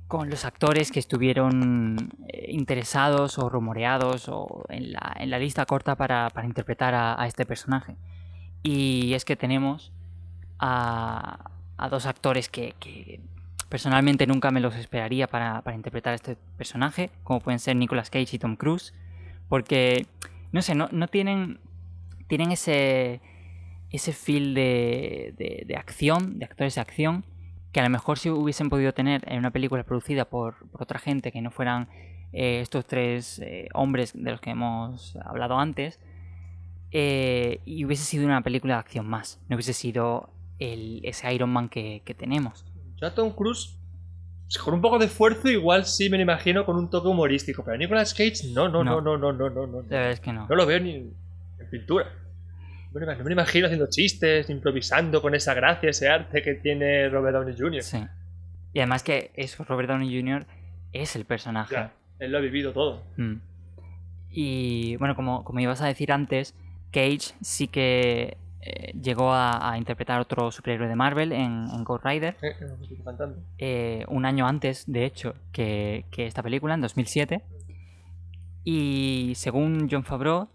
[0.07, 2.11] con los actores que estuvieron
[2.47, 7.27] interesados o rumoreados o en la, en la lista corta para, para interpretar a, a
[7.27, 7.95] este personaje.
[8.63, 9.93] Y es que tenemos
[10.59, 13.21] a, a dos actores que,
[13.69, 18.35] personalmente nunca me los esperaría para, interpretar a este personaje, como pueden ser Nicolas Cage
[18.35, 18.93] y Tom Cruise,
[19.49, 20.05] porque
[20.51, 21.59] no sé, no, no tienen,
[22.27, 23.21] tienen ese,
[23.89, 27.25] ese feel de, de, de acción, de actores de acción,
[27.73, 30.99] que a lo mejor si hubiesen podido tener en una película producida por, por otra
[30.99, 31.89] gente que no fueran
[32.31, 35.99] eh, estos tres eh, hombres de los que hemos hablado antes,
[36.91, 40.29] eh, y hubiese sido una película de acción más, no hubiese sido
[40.71, 42.65] el, ese Iron Man que, que tenemos.
[42.97, 43.77] Yo a Tom Cruise,
[44.63, 47.63] con un poco de esfuerzo, igual sí me lo imagino con un toque humorístico.
[47.63, 49.67] Pero a Nicolas Cage, no, no, no, no, no, no, no.
[49.67, 50.47] No, La verdad es que no.
[50.47, 51.23] No lo veo ni en
[51.59, 52.11] en pintura.
[52.93, 56.55] No me, no me lo imagino haciendo chistes, improvisando con esa gracia, ese arte que
[56.55, 57.81] tiene Robert Downey Jr.
[57.81, 58.05] Sí.
[58.73, 60.45] Y además que eso, Robert Downey Jr.
[60.91, 61.73] es el personaje.
[61.73, 63.03] Ya, él lo ha vivido todo.
[63.17, 63.35] Mm.
[64.29, 66.55] Y bueno, como, como ibas a decir antes,
[66.91, 72.05] Cage sí que eh, llegó a, a interpretar otro superhéroe de Marvel en, en Ghost
[72.05, 72.55] Rider Eh,
[73.57, 77.41] eh, un año antes, de hecho, que, que esta película, en 2007.
[78.63, 80.47] Y según John Favreau,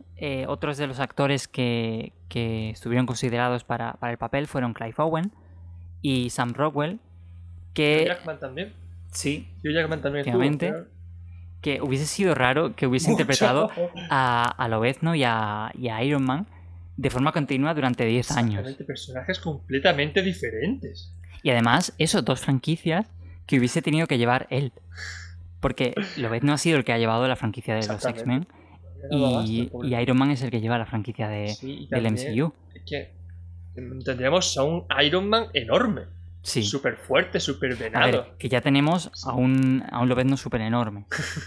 [0.46, 5.32] otros de los actores que, que estuvieron considerados para, para el papel fueron Clive Owen
[6.00, 7.00] y Sam Rockwell, Hugh
[7.74, 8.72] que Jackman también.
[9.12, 10.86] sí, Hugh Jackman también estuvo,
[11.60, 13.22] que hubiese sido raro que hubiese Mucho.
[13.22, 13.70] interpretado
[14.10, 16.46] a, a Lobezno y a, y a Iron Man
[16.98, 18.74] de forma continua durante 10 años.
[18.86, 21.14] Personajes completamente diferentes.
[21.44, 23.06] Y además, eso, dos franquicias
[23.46, 24.72] que hubiese tenido que llevar él.
[25.60, 28.04] Porque Lobezno ha sido el que ha llevado la franquicia de los.
[28.04, 28.48] X-Men
[29.12, 32.52] No y, y Iron Man es el que lleva la franquicia de, Sí, del MCU.
[32.74, 33.12] Es que
[34.04, 36.02] tendríamos a un Iron Man enorme.
[36.42, 36.64] Sí.
[36.64, 38.36] Súper fuerte, súper A ver, venado.
[38.38, 41.04] que ya tenemos a un, a un Lobezno súper enorme.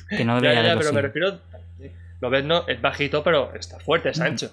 [0.10, 1.40] Que no Ya, debería ya, haberlo pero me refiero.
[2.22, 4.52] Lo ves, no, es bajito, pero está fuerte, es ancho.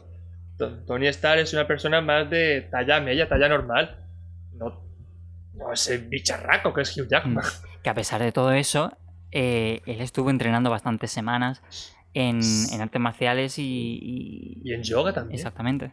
[0.86, 4.04] Tony Stark es una persona más de talla media, talla normal.
[4.54, 4.82] No,
[5.54, 7.44] no ese bicharraco que es Hugh Jackman.
[7.82, 8.92] Que a pesar de todo eso,
[9.30, 11.62] eh, él estuvo entrenando bastantes semanas
[12.14, 12.40] en,
[12.72, 13.62] en artes marciales y,
[14.02, 15.36] y- Y en yoga también.
[15.38, 15.92] Exactamente.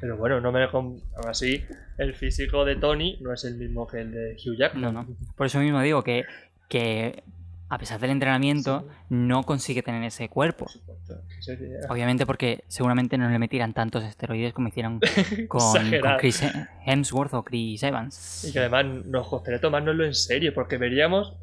[0.00, 1.64] Pero bueno, no me aún así,
[1.98, 4.80] el físico de Tony no es el mismo que el de Hugh Jackman.
[4.82, 5.06] No, no.
[5.36, 6.24] Por eso mismo digo que,
[6.68, 7.24] que
[7.70, 10.66] a pesar del entrenamiento, no consigue tener ese cuerpo.
[11.88, 15.00] Obviamente porque seguramente no le metieran tantos esteroides como hicieron
[15.48, 16.42] con, Chris
[16.86, 18.46] Hemsworth o Chris Evans.
[18.48, 21.34] Y que además nos gustaría tomárnoslo en serio, porque veríamos...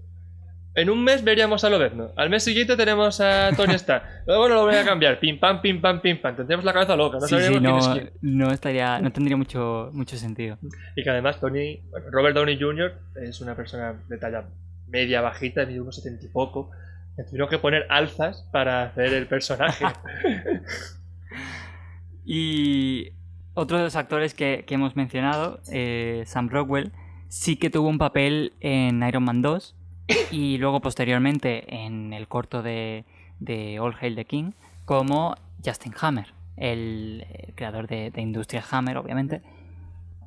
[0.78, 2.12] En un mes veríamos a Lobezno.
[2.18, 4.04] Al mes siguiente tenemos a Tony Stark.
[4.28, 5.22] Luego no lo voy a cambiar.
[5.22, 6.36] Pim pam, pim pam, pim pam.
[6.36, 7.18] Tendríamos la cabeza loca.
[7.18, 10.58] No sabríamos quién no, estaría, no tendría mucho, mucho sentido.
[10.98, 11.80] Y que además Tony,
[12.12, 12.92] Robert Downey Jr.
[13.24, 14.48] es una persona de talla
[14.88, 16.72] media bajita, de unos setenta y poco.
[17.18, 19.86] Me tuvieron que poner alzas para hacer el personaje.
[22.26, 23.12] y
[23.54, 26.92] otro de los actores que, hemos mencionado, eh, Sam Rockwell,
[27.30, 29.76] sí que tuvo un papel en Iron Man 2
[30.32, 33.06] y luego posteriormente en el corto de,
[33.80, 34.52] All Hail the King
[34.86, 37.26] como Justin Hammer, el,
[37.56, 39.42] creador de, de Industrial Hammer, obviamente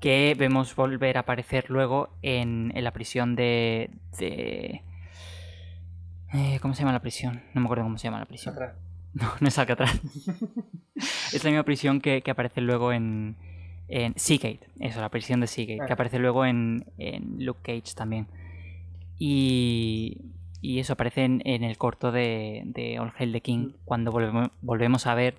[0.01, 3.91] que vemos volver a aparecer luego en, la prisión de...
[4.19, 4.83] de
[6.33, 7.43] eh, ¿Cómo se llama la prisión?
[7.55, 8.55] No me acuerdo cómo se llama la prisión.
[9.15, 9.99] No, no es Alcatraz.
[11.33, 13.37] es la misma prisión que, aparece luego en,
[13.89, 14.69] en Seagate.
[14.79, 15.87] Eso, la prisión de Seagate.
[15.87, 15.95] Que ah.
[15.95, 18.29] aparece luego en, en Luke Cage también.
[19.19, 20.19] Y,
[20.61, 23.59] y eso aparece en, el corto de, de All Hail the King.
[23.59, 23.75] Mm.
[23.87, 25.37] Cuando volvemos, volvemos a ver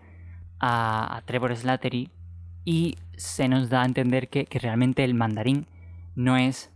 [0.60, 2.10] a, a Trevor Slattery
[2.66, 5.68] y se nos da a entender que, realmente el mandarín
[6.16, 6.72] no es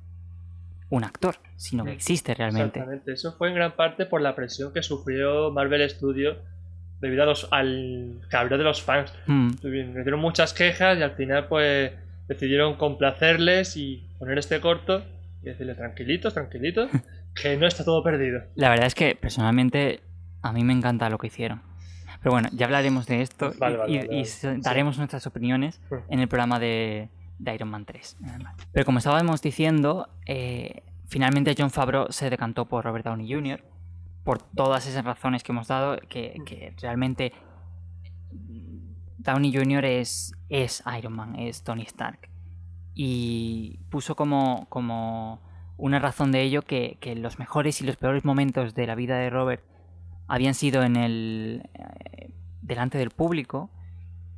[0.90, 2.80] un actor, sino que existe realmente.
[2.80, 6.38] Exactamente, eso fue en gran parte por la presión que sufrió Marvel Studios
[7.00, 9.14] debido a los, al cabreo de los fans.
[9.28, 9.52] Mm.
[9.64, 11.92] Me dieron muchas quejas y al final pues
[12.28, 15.04] decidieron complacerles y poner este corto
[15.42, 16.90] y decirle tranquilitos, tranquilitos,
[17.36, 18.44] que no está todo perdido.
[18.56, 20.02] La verdad es que personalmente
[20.42, 21.62] a mí me encanta lo que hicieron.
[22.24, 23.52] Pero bueno, ya hablaremos de esto
[23.86, 24.24] y,
[24.62, 27.10] daremos nuestras opiniones en el programa de,
[27.54, 28.18] Iron Man 3.
[28.72, 33.62] Pero como estábamos diciendo, eh, finalmente John Favreau se decantó por Robert Downey Jr.
[34.24, 37.34] por todas esas razones que hemos dado, que, realmente
[39.18, 39.84] Downey Jr.
[39.84, 42.30] es, es Iron Man, es Tony Stark.
[42.96, 45.42] Y puso como, como
[45.76, 49.18] una razón de ello que, que los mejores y los peores momentos de la vida
[49.18, 49.73] de Robert
[50.28, 53.70] habían sido en el eh, delante del público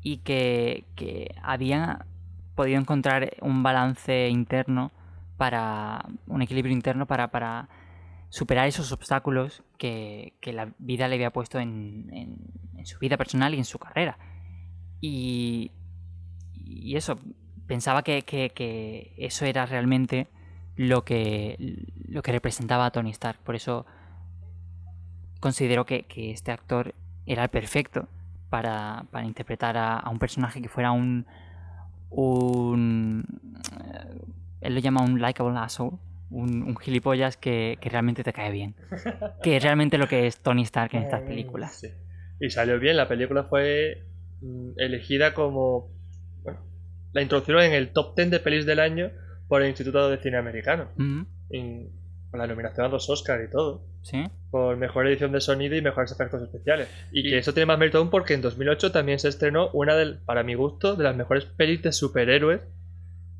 [0.01, 2.05] y que, que habían
[2.55, 4.91] podido encontrar un balance interno
[5.37, 7.69] para un equilibrio interno para, para
[8.29, 12.37] superar esos obstáculos que, la vida le había puesto en,
[12.83, 14.17] su vida personal y en su carrera.
[15.01, 15.71] Y,
[16.53, 17.19] y eso,
[17.67, 20.27] pensaba que, que, eso era realmente
[20.75, 21.57] lo que,
[22.07, 23.39] lo que representaba a Tony Stark.
[23.39, 23.85] Por eso
[25.39, 26.93] considero que, este actor
[27.25, 28.07] era el perfecto
[28.49, 31.25] para, interpretar a, un personaje que fuera un.
[32.09, 33.25] un
[33.71, 34.21] eh,
[34.61, 35.97] él lo llama un likable asshole.
[36.31, 38.75] Un, gilipollas que, realmente te cae bien.
[39.43, 41.85] Que es realmente lo que es Tony Stark en estas películas.
[42.39, 44.03] Y salió bien, la película fue
[44.41, 45.89] mm, elegida como.
[46.43, 46.59] Bueno,
[47.13, 49.11] la introducción en el top 10 de pelis del año
[49.47, 50.89] por el Instituto de Cine Americano
[52.37, 53.83] la nominación a dos Oscars y todo.
[54.01, 54.23] Sí.
[54.55, 56.87] Por mejor edición de sonido y mejores efectos especiales.
[57.11, 60.19] Y, que eso tiene más mérito aún porque en 2008 también se estrenó una, del,
[60.19, 62.61] para mi gusto, de las mejores pelis de superhéroes,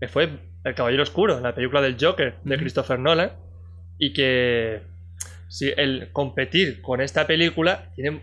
[0.02, 0.28] que fue
[0.66, 3.32] El Caballero Oscuro, la película del Joker de Christopher Nolan.
[3.98, 4.82] Y que
[5.48, 8.22] si el competir con esta película tiene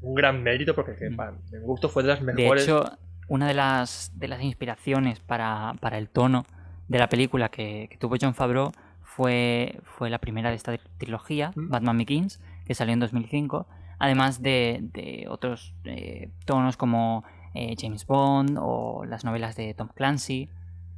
[0.00, 2.66] un gran mérito porque para mi gusto fue de las mejores.
[2.66, 2.98] De hecho,
[3.28, 6.46] una de las, de las inspiraciones para, el tono
[6.88, 8.72] de la película que, que tuvo John Favreau
[9.18, 11.70] fue, fue la primera de esta trilogía, mm.
[11.70, 13.66] Batman Begins, que salió en 2005,
[13.98, 20.48] además de, otros eh, tonos como eh, James Bond o las novelas de Tom Clancy.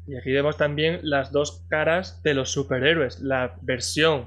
[0.06, 4.26] Y aquí vemos también las dos caras de los superhéroes, la versión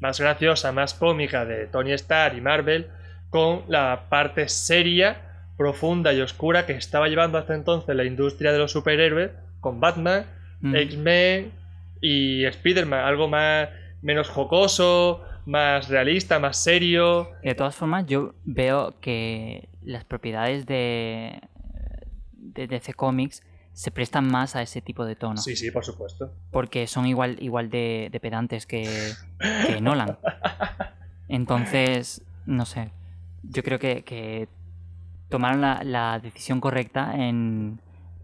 [0.00, 2.88] más graciosa, más cómica de Tony Stark y Marvel,
[3.28, 8.58] con la parte seria, profunda y oscura que estaba llevando hasta entonces la industria de
[8.58, 10.24] los superhéroes, con Batman,
[10.62, 10.76] mm.
[10.76, 11.63] X-Men,
[12.00, 13.68] y Spider-Man, algo más
[14.02, 17.30] menos jocoso, más realista, más serio.
[17.42, 21.40] De todas formas, yo veo que las propiedades de,
[22.32, 23.42] de DC Comics
[23.72, 25.38] se prestan más a ese tipo de tono.
[25.38, 26.32] Sí, sí, por supuesto.
[26.50, 29.12] Porque son igual, igual de, pedantes que,
[29.80, 30.18] Nolan.
[31.28, 32.90] Entonces, no sé.
[33.42, 34.48] Yo creo que,
[35.28, 37.80] tomaron la, decisión correcta en,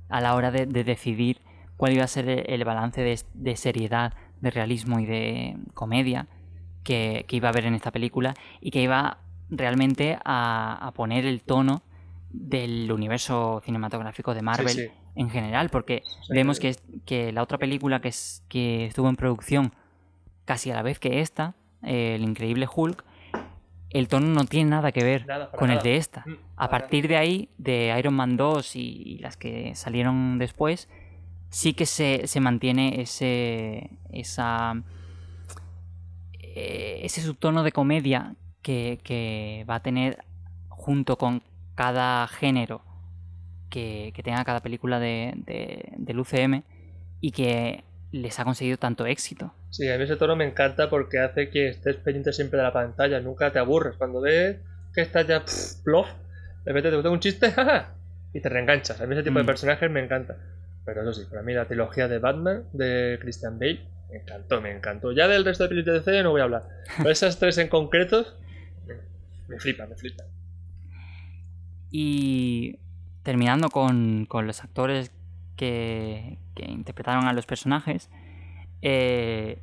[0.09, 1.41] a la hora de decidir
[1.81, 4.13] cuál iba a ser el balance de, seriedad,
[4.43, 6.27] de realismo y de comedia
[6.85, 9.17] que, iba a haber en esta película y que iba
[9.49, 11.81] realmente a, poner el tono
[12.29, 16.77] del universo cinematográfico de Marvel en general, porque vemos que,
[17.07, 19.73] que, la otra película que, es, que estuvo en producción
[20.45, 23.03] casi a la vez que esta eh, el increíble Hulk,
[23.89, 26.25] el tono no tiene nada que ver Nada, con el de esta.
[26.27, 30.87] Mm, A partir de ahí, de Iron Man 2 y, y las que salieron después,
[31.51, 33.91] sí que se, se mantiene ese.
[34.13, 34.75] esa.
[36.43, 40.19] eh, ese subtono de comedia que, que va a tener
[40.69, 41.43] junto con
[41.75, 42.83] cada género
[43.71, 46.63] que, que tenga cada película de, de- del UCM
[47.21, 49.53] y que les ha conseguido tanto éxito.
[49.71, 52.73] Sí, a mí ese tono me encanta porque hace que estés pendiente siempre de la
[52.73, 53.97] pantalla, nunca te aburres.
[53.97, 54.57] Cuando ves
[54.93, 56.09] que estás ya pff, plof,
[56.65, 57.95] de repente te gusta un chiste, jaja,
[58.35, 59.01] y te reenganchas.
[59.01, 59.47] A mí ese tipo de Mm.
[59.47, 60.37] personajes me encanta.
[60.93, 64.73] Pero eso sí, para mí la trilogía de Batman de Christian Bale me encantó, me
[64.73, 65.13] encantó.
[65.13, 66.65] Ya del resto de películas de DC no voy a hablar.
[66.97, 68.27] Pero esas tres en concreto
[68.87, 68.95] me,
[69.49, 70.25] me flipa, me flipa.
[71.91, 72.81] Y
[73.23, 75.13] terminando con, con los actores
[75.57, 78.11] que, que interpretaron a los personajes,
[78.83, 79.59] eh,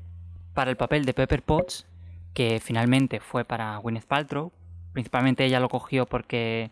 [0.54, 1.86] para el papel de Pepper Potts,
[2.34, 4.52] que finalmente fue para Gwyneth Paltrow,
[4.94, 6.72] principalmente ella lo cogió porque,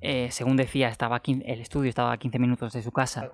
[0.00, 3.30] eh, según decía, estaba a el estudio estaba a 15 minutos de su casa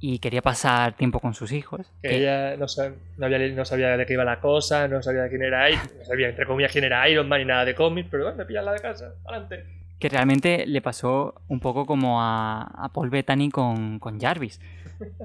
[0.00, 1.90] y quería pasar tiempo con sus hijos.
[2.02, 5.82] Que que- ella no, sabía de qué iba la cosa, no sabía quién era Iron,
[5.98, 8.44] no sabía entre comillas quién era Iron Man ni nada de cómics, pero bueno, me
[8.44, 9.64] pillan la de casa, adelante.
[9.98, 14.60] que realmente le pasó un poco como a, a Paul Bettany con, con Jarvis.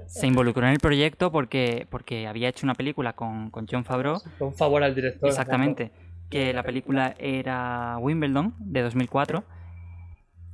[0.08, 4.18] Se involucró en el proyecto porque, porque había hecho una película con, con John Favreau,
[4.40, 5.28] un favor al director.
[5.30, 5.92] exactamente,
[6.30, 9.44] que la película era Wimbledon de 2004.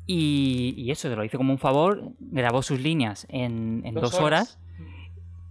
[0.08, 4.12] Y, y eso, se lo hizo como un favor, grabó sus líneas en, en dos,
[4.12, 4.24] Dos horas.
[4.24, 4.60] horas,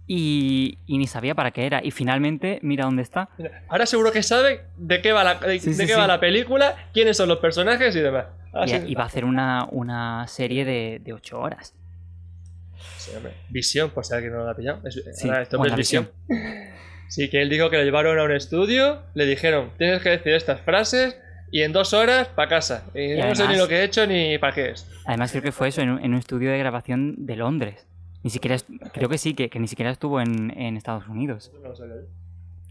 [0.07, 1.83] y, y ni sabía para qué era.
[1.83, 3.29] Y finalmente, mira dónde está.
[3.67, 6.19] Ahora seguro que saben de qué va la, de, Sí, de sí, qué va la
[6.19, 8.27] película, quiénes son los personajes y demás.
[8.53, 11.73] Ahora Y, va a hacer una, una serie de, de ocho horas.
[12.97, 13.33] Sí, hombre.
[13.49, 14.79] Visión, por si alguien no lo ha pillado.
[14.87, 16.09] Es, Sí, ahora esto es visión.
[17.07, 20.33] Sí, que él dijo que lo llevaron a un estudio, le dijeron, tienes que decir
[20.33, 21.19] estas frases
[21.57, 22.83] y en dos horas para casa.
[22.93, 24.85] Y, Y no sé ni lo que he hecho ni para qué es.
[25.05, 27.87] Además creo que fue eso, en un, en un estudio de grabación de Londres.
[28.23, 28.57] Ni siquiera,
[28.91, 31.51] creo que sí, que, que ni siquiera estuvo en, en Estados Unidos.
[31.61, 32.07] No lo sabía yo.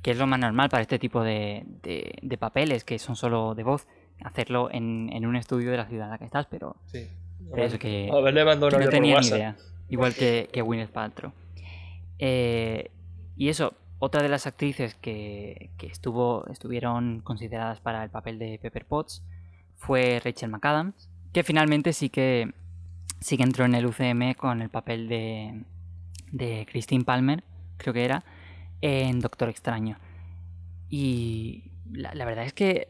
[0.02, 3.54] Que es lo más normal para este tipo de, de- de papeles, que son solo
[3.54, 3.86] de voz.
[4.22, 7.08] Hacerlo en, en un estudio de la ciudad en la que estás, pero, Sí.
[7.50, 9.56] pero eso que, A ver, le que no tenía ni idea.
[9.88, 11.32] Igual que, que Gwyneth Paltrow.
[12.18, 12.90] Eh,
[13.36, 13.72] y eso,
[14.04, 19.24] otra de las actrices que, estuvo, estuvieron consideradas para el papel de Pepper Potts
[19.76, 22.52] fue Rachel McAdams, que finalmente sí que,
[23.20, 25.64] sí que entró en el UCM con el papel de,
[26.32, 27.44] de Christine Palmer,
[27.78, 28.24] creo que era,
[28.82, 29.98] en Doctor Extraño.
[30.90, 32.88] Y la, la verdad es que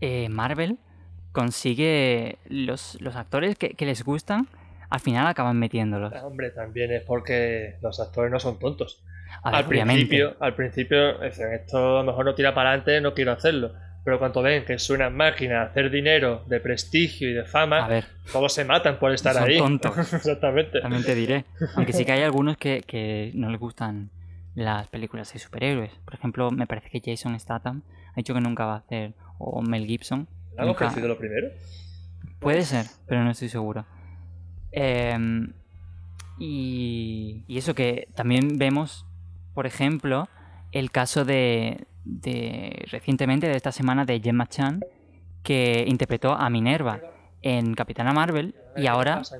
[0.00, 0.78] eh, Marvel
[1.32, 4.48] consigue los, los actores que, que les gustan,
[4.88, 6.12] al final acaban metiéndolos.
[6.14, 9.04] Ah, Hombre, también es porque los actores no son tontos.
[9.42, 13.00] A ver, al principio, al principio, dicen, esto a lo mejor no tira para adelante,
[13.00, 13.72] no quiero hacerlo.
[14.04, 17.84] Pero cuando ven que es una máquina de hacer dinero, de prestigio y de fama,
[17.84, 19.58] A ver, todos se matan por estar Son ahí.
[19.58, 19.98] tontos.
[20.14, 20.80] Exactamente.
[20.80, 21.44] también te diré.
[21.76, 24.10] Aunque sí que hay algunos que, que no les gustan
[24.54, 25.92] las películas de superhéroes.
[26.04, 29.60] Por ejemplo, me parece que Jason Statham ha dicho que nunca va a hacer, o
[29.62, 30.26] Mel Gibson.
[30.56, 31.48] ¿Han nunca- ofrecido lo primero?
[32.40, 33.84] Puede ser, pero no estoy seguro.
[34.72, 35.52] Em,
[36.38, 39.06] y, y eso que también vemos,
[39.58, 40.28] por ejemplo,
[40.70, 44.84] el caso de, de recientemente, de esta semana, de Gemma Chan,
[45.42, 47.00] que interpretó a Minerva
[47.42, 49.36] en Capitana Marvel y ahora, Ah,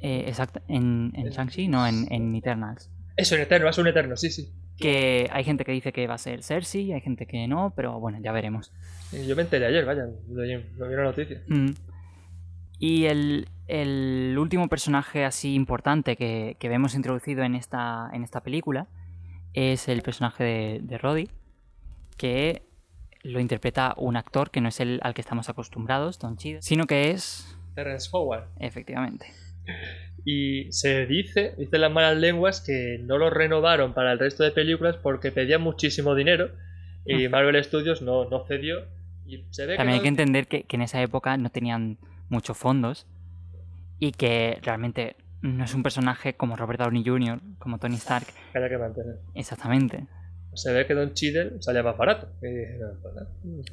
[0.00, 2.90] eh, exacto, en, en Shang-Chi, no, en, en Eternals.
[3.16, 4.52] Eso, en Eterno, va a ser un Eterno, sí, sí.
[4.76, 7.98] Que hay gente que dice que va a ser Cersei, hay gente que no, pero
[7.98, 8.70] bueno, ya veremos.
[9.12, 11.40] Y Yo me enteré ayer, vaya, lo vi en la noticia.
[11.48, 11.70] Mm.
[12.78, 18.42] Y el, el último personaje así importante que, que vemos introducido en esta, en esta
[18.42, 18.88] película
[19.56, 21.28] es el personaje de, de Roddy,
[22.16, 22.62] que
[23.22, 26.84] lo interpreta un actor que no es el al que estamos acostumbrados, Don Cheadle, sino
[26.86, 28.44] que es, Terrence Howard.
[28.60, 29.26] efectivamente,
[30.24, 34.50] Y se dice, dicen las malas lenguas, que no lo renovaron para el resto de
[34.52, 36.50] películas porque pedían muchísimo dinero
[37.04, 38.78] y Marvel Studios no, no cedió.
[39.26, 41.50] Y se ve también hay que, que no- entender que, que en esa época no
[41.50, 41.98] tenían
[42.28, 43.06] muchos fondos
[43.98, 45.16] y que realmente
[45.46, 49.16] no es un personaje como Robert Downey Jr., como Tony Stark, que había que mantener.
[49.34, 50.06] exactamente.
[50.54, 52.28] Se ve que Don Cheadle salía más barato.
[52.40, 53.28] No, nada,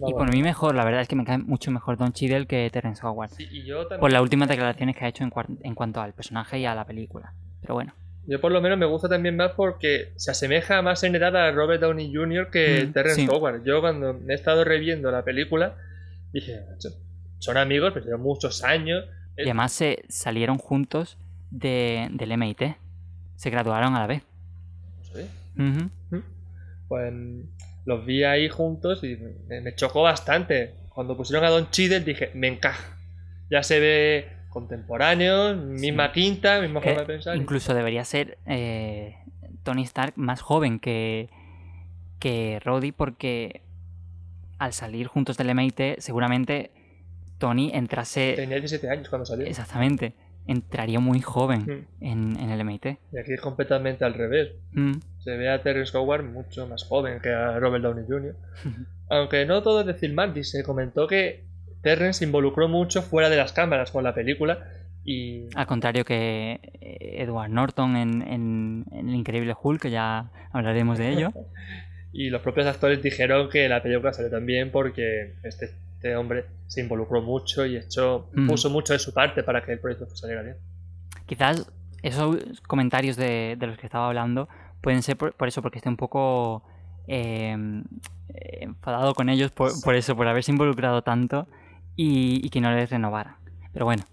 [0.05, 2.69] Y por mí mejor, la verdad es que me cae mucho mejor Don Cheadle que
[2.73, 3.29] Terrence Howard.
[3.29, 4.01] Sí, y yo también.
[4.01, 6.85] Por las últimas declaraciones que ha hecho en, en cuanto al personaje y a la
[6.85, 7.33] película.
[7.61, 7.93] Pero bueno,
[8.27, 11.51] Yo por lo menos me gusta también más porque se asemeja más en edad a
[11.51, 12.49] Robert Downey Jr.
[12.51, 13.27] que Mm, Terrence sí.
[13.31, 13.63] Howard.
[13.63, 15.77] Yo cuando me he estado reviendo la película
[16.33, 16.89] dije, "Macho,
[17.39, 19.05] son amigos, pero llevan muchos años.
[19.37, 21.17] y además se salieron juntos
[21.53, 22.75] de, del MIT.
[23.35, 24.23] Se graduaron a la vez.
[25.57, 26.21] Ujú.
[26.87, 27.13] Pues
[27.85, 30.75] los vi ahí juntos y me, me chocó bastante.
[30.89, 32.97] Cuando pusieron a Don Cheadle dije, me encaja.
[33.49, 37.35] Ya se ve contemporáneo, misma quinta, misma forma de pensar.
[37.35, 39.17] incluso debería ser eh,
[39.63, 41.29] Tony Stark más joven que,
[42.19, 43.61] que Roddy porque
[44.59, 46.71] al salir juntos del MIT seguramente
[47.37, 48.33] Tony entrase...
[48.35, 49.45] Tenía 17 años cuando salió.
[49.45, 50.13] Exactamente.
[50.47, 52.03] Entraría muy joven Mm.
[52.05, 52.85] en, en el MIT.
[53.11, 54.49] Y aquí es completamente al revés.
[54.73, 54.93] Mm.
[55.19, 58.35] Se ve a Terrence Howard mucho más joven que a Robert Downey Jr.
[59.09, 61.43] Aunque no todo es decir Mandy, se comentó que
[61.81, 64.59] Terrence se involucró mucho fuera de las cámaras con la película
[65.05, 70.29] y Al contrario que eh, Edward Norton en, en- en El Increíble Hulk, que ya
[70.51, 71.31] hablaremos de ello.
[72.15, 75.71] Y los propios actores dijeron que la película salió tan bien porque este,
[76.03, 78.47] este hombre se involucró mucho y echó, Mm.
[78.49, 80.57] puso mucho de su parte para que el proyecto saliera bien.
[81.25, 84.49] Quizás esos comentarios de, de los que estaba hablando
[84.81, 86.63] pueden ser por, por eso, porque esté un poco
[87.07, 87.55] eh,
[88.59, 91.47] enfadado con ellos por, por eso, por haberse involucrado tanto
[91.95, 93.37] y, y que no les renovara.
[93.71, 94.03] Pero bueno,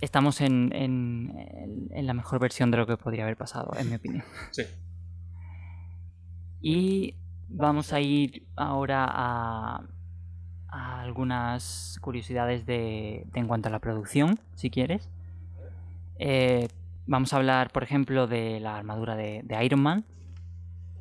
[0.00, 4.24] estamos en, en- la mejor versión de lo que podría haber pasado, en mi opinión.
[4.50, 4.62] Sí.
[6.62, 7.14] Y
[7.48, 9.82] vamos a ir ahora a
[10.70, 15.08] algunas curiosidades de, de en cuanto a la producción, si quieres.
[16.18, 16.68] Eh,
[17.06, 20.04] vamos a hablar, por ejemplo, de la armadura de, de Iron Man.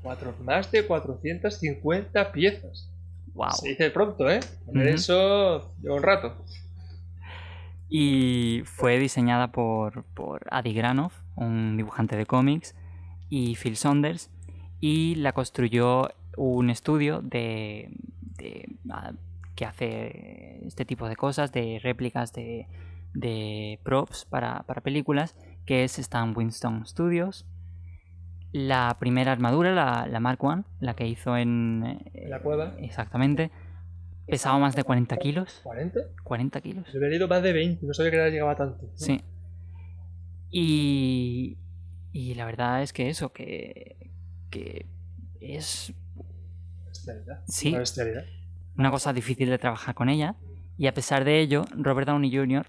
[0.01, 2.89] Cuatro, más de 450 piezas.
[3.33, 3.51] ¡Wow!
[3.51, 4.39] Se dice pronto, ¿eh?
[4.73, 6.35] Eso lleva un rato.
[7.89, 12.75] Y fue diseñada por, por Adi Granoff, un dibujante de cómics,
[13.29, 14.29] y Phil Saunders.
[14.79, 17.91] Y la construyó un estudio de,
[18.37, 18.69] de-
[19.59, 22.65] que hace este tipo de cosas, de réplicas de,
[23.13, 25.35] de props para, para películas,
[25.65, 27.45] que es Stan Winston Studios.
[28.53, 31.83] La primera armadura, la, la Mark I, la que hizo en...
[31.85, 32.77] eh, En la cueva.
[32.79, 33.51] Exactamente.
[34.27, 35.61] Pesaba más de 40 kilos.
[35.65, 35.91] ¿40?
[36.23, 36.85] 40 kilos.
[36.93, 38.85] Yo había leído más de 20, no sabía que era- llegaba tanto.
[38.85, 38.91] ¿no?
[38.95, 39.21] Sí.
[40.51, 41.57] Y,
[42.13, 44.09] y la verdad es que eso, que,
[44.49, 44.85] que
[45.41, 45.93] es
[46.87, 47.43] Bestialidad.
[47.47, 47.69] Sí.
[47.69, 48.23] Una bestialidad.
[48.79, 50.35] Una cosa difícil de trabajar con ella.
[50.77, 52.65] Y a pesar de ello, Robert Downey Jr.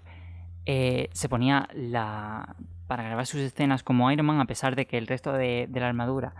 [0.65, 2.55] eh, se ponía la
[2.87, 5.87] para grabar sus escenas como Iron Man, a pesar de que el resto de, la
[5.87, 6.33] armadura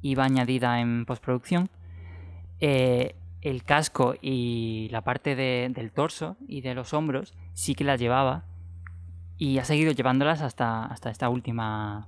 [0.00, 1.68] iba añadida en postproducción.
[2.60, 7.84] eh, el casco y la parte de- del torso y de los hombros sí que
[7.84, 8.44] las llevaba
[9.38, 12.06] y ha seguido llevándolas hasta, hasta esta última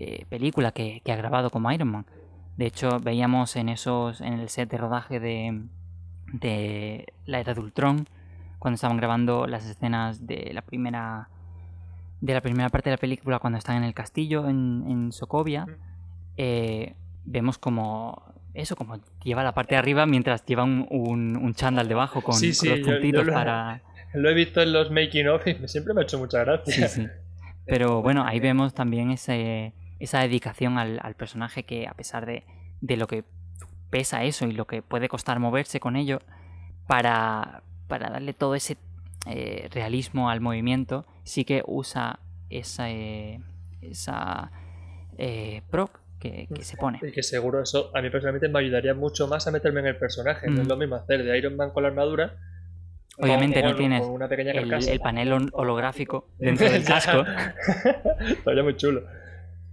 [0.00, 2.06] eh, película que, que ha grabado como Iron Man.
[2.56, 5.62] De hecho, veíamos en esos en el set de rodaje de,
[6.32, 8.06] de la era de Ultron,
[8.58, 11.28] cuando estaban grabando las escenas de la primera
[12.20, 15.66] de la primera parte de la película cuando están en el castillo en, en Sokovia,
[16.38, 18.22] eh, vemos como
[18.54, 22.34] eso, como lleva la parte de arriba mientras lleva un, un, un chándal debajo con,
[22.34, 23.82] Sí, con sí, los yo- yo puntitos lo- para...
[24.14, 26.88] Lo he visto en los making of y siempre me ha hecho mucha gracia.
[26.88, 27.06] Sí.
[27.66, 32.44] Pero bueno, ahí vemos también ese, esa dedicación al, al personaje que a pesar de,
[32.80, 33.24] de lo que
[33.90, 36.18] pesa eso y lo que puede costar moverse con ello,
[36.86, 38.76] para, para darle todo ese
[39.26, 42.20] eh, realismo al movimiento, sí que usa
[42.50, 43.40] esa, eh,
[43.82, 44.50] esa
[45.18, 46.98] eh, prop que, que se pone.
[47.02, 49.96] Y que seguro eso a mí personalmente me ayudaría mucho más a meterme en el
[49.96, 50.46] personaje.
[50.48, 50.70] No es Mm.
[50.70, 52.36] lo mismo hacer de Iron Man con la armadura.
[53.18, 57.24] Obviamente con- no tienes con una pequeña El, el panel hol- holográfico dentro del casco.
[58.28, 59.02] Estaría muy chulo.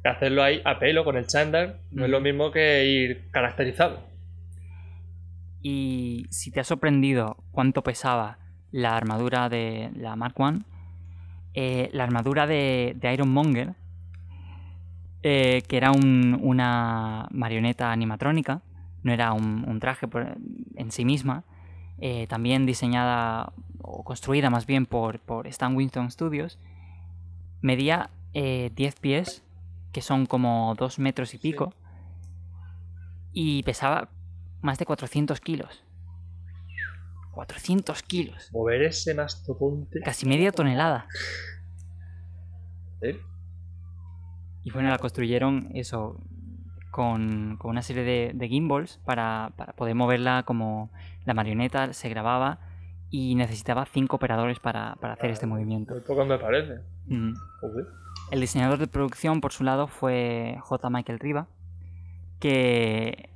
[0.04, 4.02] Hacerlo ahí a pelo con el chándal no es lo mismo que ir caracterizado.
[5.62, 8.38] Y si te ha sorprendido cuánto pesaba
[8.72, 10.64] la armadura de la Mark I,
[11.54, 13.76] eh, la armadura de, de Iron Monger,
[15.22, 18.62] eh, que era un- una marioneta animatrónica,
[19.04, 20.36] no era un, un traje por-
[20.76, 21.44] en sí misma,
[22.00, 26.60] eh, también diseñada o construida más bien por, por Stan Winston Studios,
[27.62, 29.43] medía eh, 10 pies,
[29.94, 31.74] que son como 2 metros y pico,
[33.32, 34.10] y pesaba
[34.62, 35.84] más de 400 kilos.
[37.32, 38.50] 400 kilos.
[38.52, 40.02] Mover ese mastodonte.
[40.02, 41.08] Casi media tonelada.
[43.02, 43.20] ¿eh?
[44.64, 46.22] Y bueno, la construyeron eso
[46.92, 50.92] con, con una serie de, de gimbals para, para poder moverla como
[51.26, 52.60] la marioneta se grababa
[53.10, 55.94] y necesitaba cinco operadores para, para hacer este movimiento.
[55.94, 56.82] Muy poco me parece.
[57.08, 57.34] Mm.
[57.62, 57.86] Joder.
[58.32, 60.90] El diseñador de producción, por su lado, fue J.
[60.90, 61.48] Michael Riva,
[62.40, 63.30] que,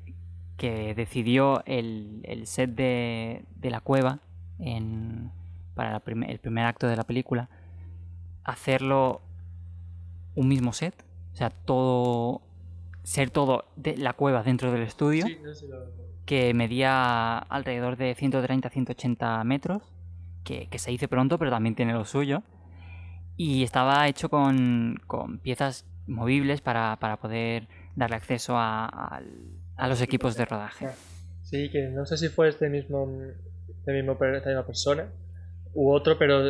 [0.57, 4.19] que decidió el, el set de, de la cueva
[4.59, 5.31] en,
[5.75, 7.49] para la prim- el primer acto de la película,
[8.43, 9.21] hacerlo
[10.35, 12.41] un mismo set, o sea, todo
[13.03, 15.77] ser todo de la cueva dentro del estudio, Sí, no sé si lo-
[16.25, 19.81] que medía alrededor de 130-180 metros,
[20.43, 22.43] que, que se dice pronto, pero también tiene lo suyo.
[23.37, 29.21] Y estaba hecho con, con piezas movibles para, para poder darle acceso a,
[29.77, 30.89] a los equipos de rodaje.
[31.43, 33.07] Sí, que no sé si fue este mismo,
[33.69, 35.07] este mismo esta misma persona
[35.73, 36.41] u otro, pero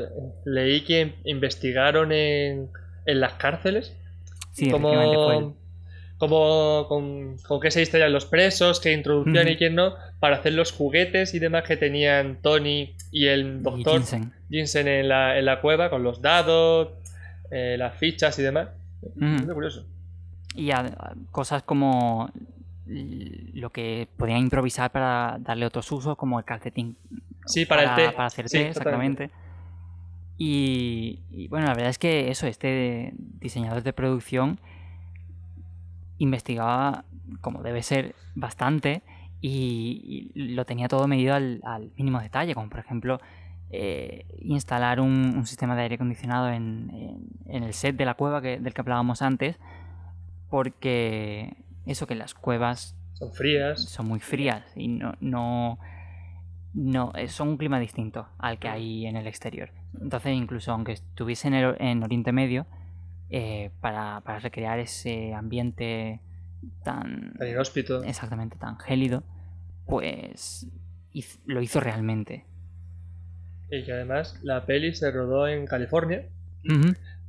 [0.45, 2.71] leí que investigaron en,
[3.05, 3.95] en las cárceles.
[4.53, 4.71] Sí,
[6.17, 10.53] como con, con qué se distraían los presos, qué introducían y quién no, para hacer
[10.53, 14.01] los juguetes y demás que tenían Tony y el doctor.
[14.49, 16.89] Jensen en la, en la cueva con los dados,
[17.51, 18.69] eh, las fichas y demás.
[19.03, 19.25] Ujú.
[19.25, 19.85] Muy curioso.
[20.55, 22.31] Y a- cosas como
[22.85, 26.95] lo que podían improvisar para darle otros usos, como el calcetín
[27.45, 28.11] Sí, para, el té.
[28.13, 29.25] para hacer Sí, té, totalmente.
[29.25, 29.47] exactamente.
[30.37, 34.59] Y, y, bueno, la verdad es que eso, este diseñador de producción
[36.19, 37.05] investigaba
[37.41, 39.01] como debe ser bastante
[39.41, 43.19] y, y lo tenía todo medido al, al mínimo detalle, como por ejemplo
[43.69, 48.13] eh, instalar un, un sistema de aire acondicionado en, en- en el set de la
[48.15, 49.57] cueva que, del que hablábamos antes,
[50.49, 51.55] porque
[51.85, 53.83] eso que las cuevas Son frías.
[53.83, 55.77] son muy frías y no, no,
[56.73, 59.69] no eh, son un clima distinto al que hay en el exterior.
[60.01, 62.65] Entonces, incluso aunque estuviese en, el- en Oriente Medio,
[63.29, 66.21] eh, para, para recrear ese ambiente
[66.83, 68.03] tan Tan inhóspito.
[68.03, 69.23] exactamente tan gélido,
[69.85, 70.67] pues
[71.45, 72.45] lo hizo realmente.
[73.69, 76.23] Y que además la peli se rodó en California.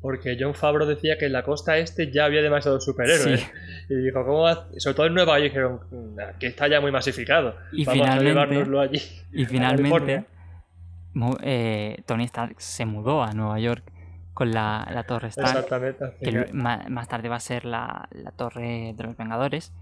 [0.00, 3.40] Porque John Favreau decía que en la costa este ya había demasiados superhéroes.
[3.40, 3.46] Sí.
[3.88, 4.68] Y dijo, ¿cómo va?
[4.76, 7.56] Sobre todo en Nueva York dijeron, "Mm, aquí está ya muy masificado.
[7.72, 9.00] Y Vamos a finalmente- llevárnoslo allí.
[9.32, 10.26] Y a finalmente, California".
[11.14, 13.82] mu- eh, Tony Stark se mudó a Nueva York
[14.38, 15.66] con la, la Torre Stark.
[16.22, 19.72] Que más tarde va a ser la, la Torre de los Vengadores.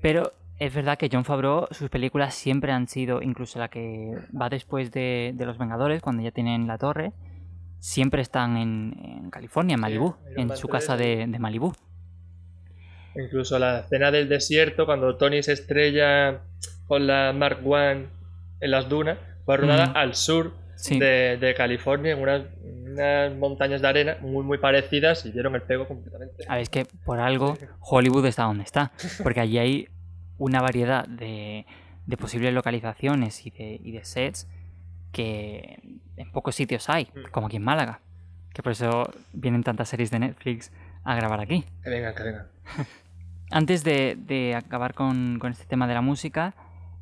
[0.00, 4.48] Pero es verdad que John Favreau, sus películas siempre han sido, incluso la que va
[4.48, 7.12] después de, de los Vengadores, cuando ya tienen la torre,
[7.80, 11.72] siempre están en, en California, en Sí, Iron en su 3, casa de, de Malibú.
[13.16, 16.42] Incluso la escena del desierto, cuando Tony se estrella
[16.86, 18.06] con la Mark I
[18.60, 19.96] en las dunas, fue rodada Mm.
[19.96, 20.98] al sur Sí.
[20.98, 22.42] de, de California, en unas,
[22.92, 26.44] unas montañas de arena muy muy parecidas y dieron el pego completamente.
[26.48, 29.88] A ver, es que por algo Hollywood está donde está, porque allí hay
[30.38, 31.66] una variedad de,
[32.06, 34.48] de posibles localizaciones y de, y de sets
[35.12, 35.78] que
[36.16, 37.30] en pocos sitios hay, Mm.
[37.30, 38.00] como aquí en Málaga.
[38.54, 40.70] Que por eso vienen tantas series de Netflix
[41.04, 41.64] a grabar aquí.
[41.82, 42.46] Que vengan, que vengan.
[43.50, 46.54] Antes de, de acabar con, con este tema de la música,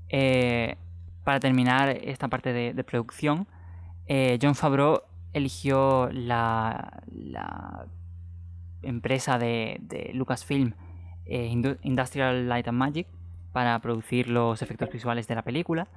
[0.09, 0.77] eh,
[1.25, 3.47] para terminar esta parte de, de producción,
[4.07, 7.87] eh, John Favreau eligió la, la
[8.83, 10.75] empresa de, de Lucasfilm
[11.27, 13.07] eh, Indu- Industrial Light and Magic
[13.53, 15.89] para producir los efectos visuales de la película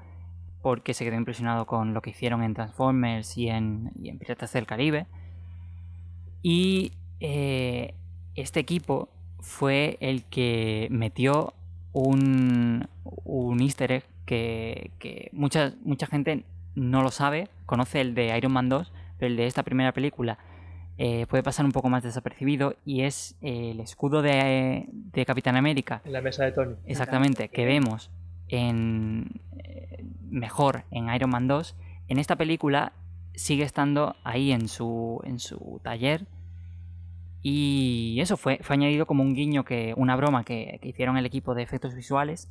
[0.61, 4.53] porque se quedó impresionado con lo que hicieron en Transformers y en, y en Piratas
[4.53, 5.07] del Caribe.
[6.41, 7.95] Y eh,
[8.35, 9.09] este equipo
[9.39, 11.53] fue el que metió
[11.91, 18.35] un, un easter egg que, que mucha, mucha gente no lo sabe, conoce el de
[18.37, 20.37] Iron Man 2, pero el de esta primera película
[20.97, 25.55] eh, puede pasar un poco más desapercibido y es eh, el escudo de, de Capitán
[25.55, 26.75] América, En la mesa de Tony.
[26.85, 28.11] exactamente, que vemos
[28.47, 31.75] en eh, mejor en Iron Man 2,
[32.09, 32.93] en esta película
[33.33, 36.27] sigue estando ahí en su, en su taller
[37.41, 41.25] y eso fue, fue añadido como un guiño, que una broma que, que hicieron el
[41.25, 42.49] equipo de efectos visuales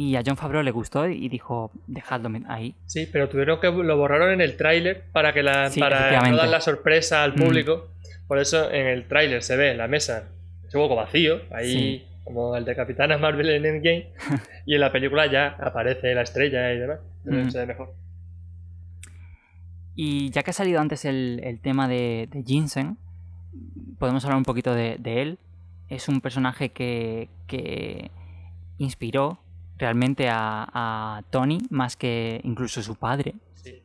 [0.00, 2.76] y a John Favreau le gustó y dijo, dejadlo ahí.
[2.86, 6.36] Sí, pero tuvieron que lo borraron en el tráiler para que la Sí, para no
[6.36, 7.40] dar la sorpresa al Mm.
[7.42, 7.88] público.
[8.28, 10.28] Por eso en el tráiler se ve la mesa
[10.68, 12.06] es un poco vacío, ahí Sí.
[12.22, 14.12] como el de Capitana Marvel en Endgame,
[14.66, 17.00] y en la película ya aparece la estrella y demás.
[17.24, 17.50] Mm.
[17.50, 17.92] se ve mejor.
[19.96, 22.96] Y ya que ha salido antes el, el tema de, de Ginseng,
[23.98, 25.38] podemos hablar un poquito de, de él.
[25.88, 28.12] Es un personaje que, que
[28.78, 29.40] inspiró
[29.78, 33.34] realmente a, a Tony más que incluso su padre.
[33.54, 33.82] Sí.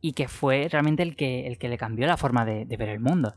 [0.00, 2.90] y que fue realmente el que, el que le cambió la forma de, de ver
[2.90, 3.34] el mundo.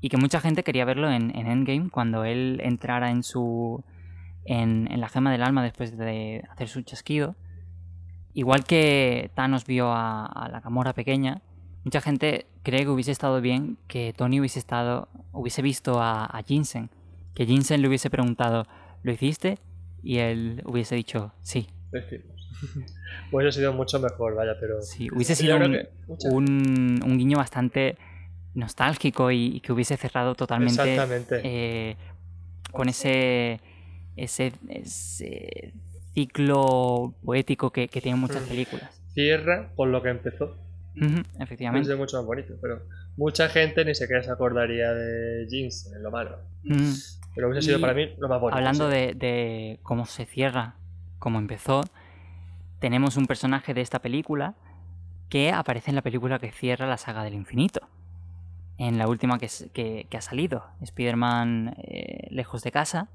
[0.00, 3.82] Y que mucha gente quería verlo en, en Endgame cuando él entrara en su.
[4.44, 7.36] En, en la gema del alma después de hacer su chasquido.
[8.34, 11.42] Igual que Thanos vio a, a la Gamora pequeña,
[11.84, 15.08] mucha gente cree que hubiese estado bien que Tony hubiese estado.
[15.32, 16.42] hubiese visto a, a.
[16.42, 18.66] Que Ginseng le hubiese preguntado,
[19.02, 19.58] ¿lo hiciste?
[20.02, 21.68] Y él hubiese dicho, sí.
[23.30, 24.80] Pues ha sido mucho mejor, vaya, pero.
[24.82, 27.96] Sí, hubiese sido un, que un, un guiño bastante
[28.54, 31.40] nostálgico y, y que hubiese cerrado totalmente Exactamente.
[31.42, 31.96] eh,
[32.70, 33.60] con ese
[34.16, 34.52] ese,
[36.14, 38.48] ciclo poético que, que tienen muchas mm.
[38.48, 39.00] películas.
[39.14, 40.56] Cierra por lo que empezó.
[41.38, 41.90] efectivamente.
[41.90, 42.82] Es mucho más bonito, pero
[43.16, 46.38] mucha gente ni siquiera se acordaría de Jeans en lo malo.
[47.34, 48.56] Pero hubiese sido para mí lo más bonito.
[48.56, 50.76] Hablando de, cómo se cierra,
[51.18, 51.84] cómo empezó,
[52.78, 54.54] tenemos un personaje de esta película
[55.28, 57.80] que aparece en la película que cierra la saga del infinito.
[58.78, 63.08] En la última que, ha salido, Spider-Man eh, lejos de casa.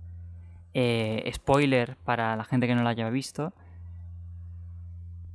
[0.73, 3.53] Eh, spoiler para la gente que no lo haya visto.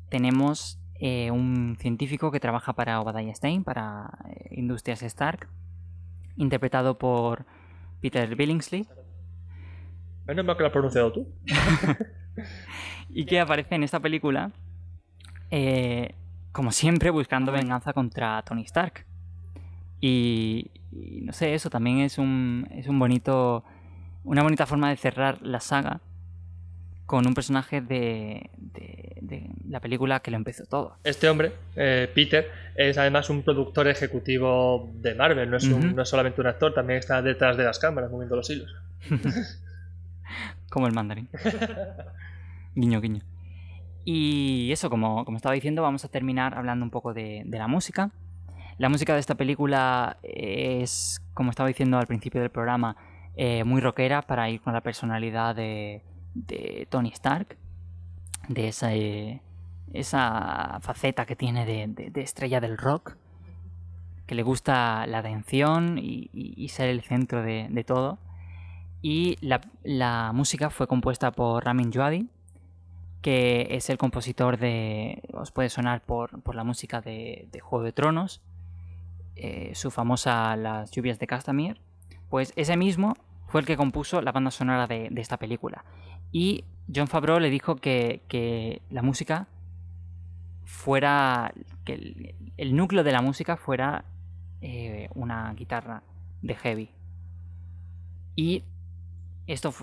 [0.08, 4.08] Tenemos eh, un científico que trabaja para Obadiah Stein, para
[4.52, 5.48] Industrias Stark,
[6.36, 7.44] interpretado por
[8.00, 8.86] Peter Billingsley.
[10.28, 11.26] Menos mal que lo has pronunciado tú.
[13.10, 14.52] y que aparece en esta película,
[15.50, 16.14] eh,
[16.52, 19.04] como siempre, buscando venganza contra Tony Stark.
[20.00, 23.64] Y, no sé, eso también es un, es un bonito.
[24.22, 26.00] Una bonita forma de cerrar la saga
[27.12, 30.96] con un personaje de, de, la película que lo empezó todo.
[31.04, 36.08] Este hombre, eh, Peter, es además un productor ejecutivo de Marvel, no es, no es
[36.08, 38.74] solamente un actor, también está detrás de las cámaras moviendo los hilos.
[40.70, 41.28] como el mandarín.
[42.74, 43.20] guiño, guiño.
[44.06, 48.10] Y eso, como, como, estaba diciendo, vamos a terminar hablando un poco de, la música.
[48.78, 52.96] La música de esta película es, como estaba diciendo al principio del programa,
[53.36, 56.00] eh, muy rockera para ir con la personalidad de,
[56.34, 57.56] de Tony Stark,
[58.48, 59.40] de esa, eh,
[59.92, 63.16] esa faceta que tiene de, estrella del rock,
[64.26, 68.18] que le gusta la atención y, ser el centro de, todo.
[69.02, 72.28] Y la, música fue compuesta por Ramin Djawadi,
[73.20, 75.22] que es el compositor de...
[75.32, 78.40] os puede sonar por, la música de, Juego de Tronos,
[79.36, 81.80] eh, su famosa Las lluvias de Castamere.
[82.28, 83.14] Pues ese mismo
[83.52, 85.84] fue el que compuso la banda sonora de, esta película.
[86.32, 86.64] Y
[86.94, 89.46] John Favreau le dijo que, la música
[90.64, 91.52] fuera.
[91.84, 94.04] que el, núcleo de la música fuera
[94.60, 96.02] eh, una guitarra
[96.40, 96.90] de heavy.
[98.34, 98.64] Y
[99.46, 99.74] esto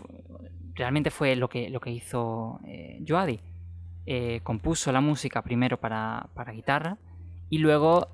[0.74, 3.40] realmente fue lo que, lo que hizo eh, Joadi.
[4.06, 6.98] Eh, compuso la música primero para, guitarra
[7.50, 8.08] y luego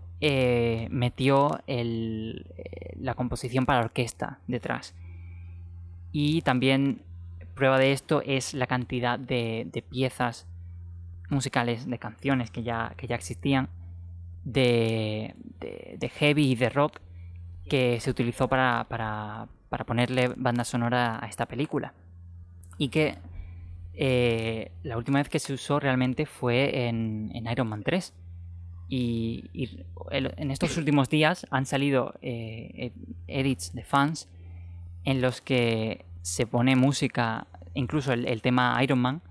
[0.90, 4.96] metió la composición para orquesta detrás.
[6.12, 7.04] Y también
[7.56, 10.46] prueba de esto es la cantidad de, piezas
[11.30, 13.70] musicales, de canciones que ya, que ya existían,
[14.44, 15.34] de,
[16.20, 17.00] heavy y de rock
[17.68, 19.48] que se utilizó para,
[19.88, 21.94] ponerle banda sonora a esta película.
[22.78, 23.18] Y que
[23.94, 28.14] eh, la última vez que se usó realmente fue en, Iron Man 3.
[28.88, 29.50] Y,
[30.12, 32.92] en estos últimos días han salido eh,
[33.28, 34.30] edits de fans
[35.06, 37.46] en los que se pone música,
[37.76, 39.22] incluso el, tema Iron Man,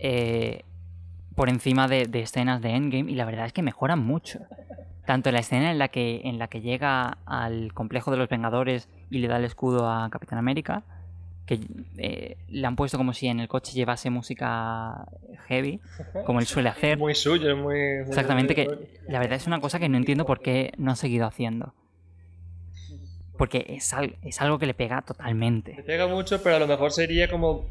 [0.00, 0.64] eh,
[1.36, 4.40] por encima de, escenas de Endgame y la verdad es que mejoran mucho.
[5.06, 8.88] Tanto la escena en la que, en la que llega al complejo de los Vengadores
[9.08, 10.82] y le da el escudo a Capitán América,
[11.46, 11.60] que
[11.96, 15.06] eh, le han puesto como si en el coche llevase música
[15.46, 15.80] heavy,
[16.24, 16.98] como él suele hacer.
[16.98, 17.78] Muy suyo, muy...
[18.00, 18.66] Exactamente, que
[19.06, 21.72] la verdad es una cosa que no entiendo por qué no ha seguido haciendo.
[23.36, 25.74] Porque es, es algo que le pega totalmente.
[25.76, 27.66] Le pega mucho, pero a lo mejor sería como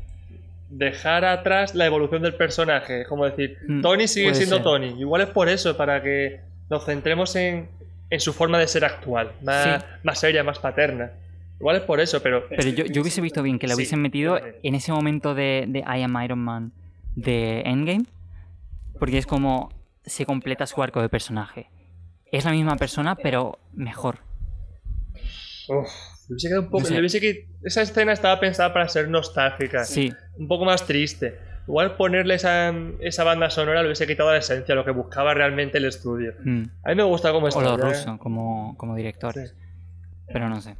[0.69, 3.01] dejar atrás la evolución del personaje.
[3.01, 4.99] Es como decir, mm, Tony sigue siendo Tony.
[4.99, 7.69] Igual es por eso, para que nos centremos en,
[8.17, 11.11] su forma de ser actual, más, más seria, más paterna.
[11.59, 12.47] Igual es por eso, pero.
[12.49, 16.03] Pero yo, hubiese visto bien que la hubiesen metido en ese momento de, de I
[16.03, 16.73] Am Iron Man
[17.15, 18.05] de Endgame.
[18.99, 19.69] Porque es como
[20.05, 21.69] se completa su arco de personaje.
[22.31, 24.19] Es la misma persona, pero mejor.
[25.69, 25.89] Uf,
[26.29, 26.87] hubiese quedado un poco.
[26.87, 29.85] que esa escena estaba pensada para ser nostálgica.
[29.85, 30.13] Sí.
[30.37, 31.37] Un poco más triste.
[31.67, 35.79] Igual ponerle esa, esa banda sonora le hubiese quitado la esencia, lo que buscaba realmente
[35.79, 36.33] el estudio.
[36.43, 36.63] Mm.
[36.83, 37.59] A mí me gusta como está.
[37.59, 39.55] O los rusos, como, como directores.
[40.27, 40.75] Pero no sé.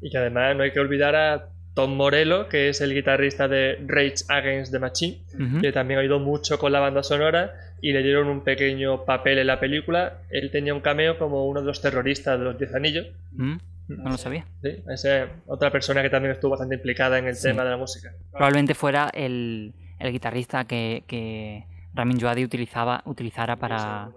[0.00, 3.76] Y que además no hay que olvidar a Tom Morello, que es el guitarrista de
[3.86, 5.18] Rage Against the Machine,
[5.60, 9.38] que también ha ido mucho con la banda sonora y le dieron un pequeño papel
[9.38, 10.22] en la película.
[10.30, 13.06] Él tenía un cameo como uno de los terroristas de los Diez Anillos.
[13.32, 13.56] Mm.
[13.88, 14.46] No lo sabía.
[14.62, 15.06] Sí, es
[15.46, 18.12] otra persona que también estuvo bastante implicada en el tema de la música.
[18.32, 24.10] Probablemente fuera el, guitarrista que, que Ramin Djawadi utilizaba, utilizara para,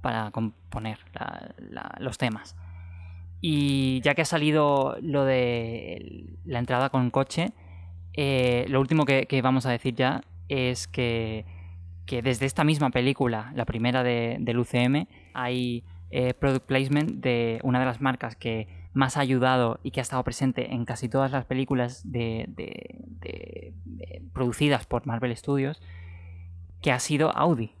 [0.00, 0.98] para componer
[1.98, 2.56] los temas.
[3.40, 7.52] Y ya que ha salido lo de la entrada con coche,
[8.12, 11.44] eh, lo último que, vamos a decir ya es que,
[12.06, 17.80] desde esta misma película, la primera de, del UCM, hay eh, product placement de una
[17.80, 21.44] de las marcas que más ayudado y que ha estado presente en casi todas las
[21.44, 23.74] películas de,
[24.32, 25.82] producidas por Marvel Studios,
[26.80, 27.72] que ha sido Audi,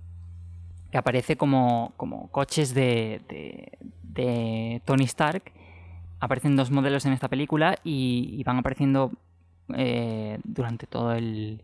[0.90, 3.70] que aparece como, como coches de,
[4.84, 5.52] Tony Stark.
[6.20, 9.12] Aparecen dos modelos en esta película y, van apareciendo
[9.76, 11.62] eh, durante todo el,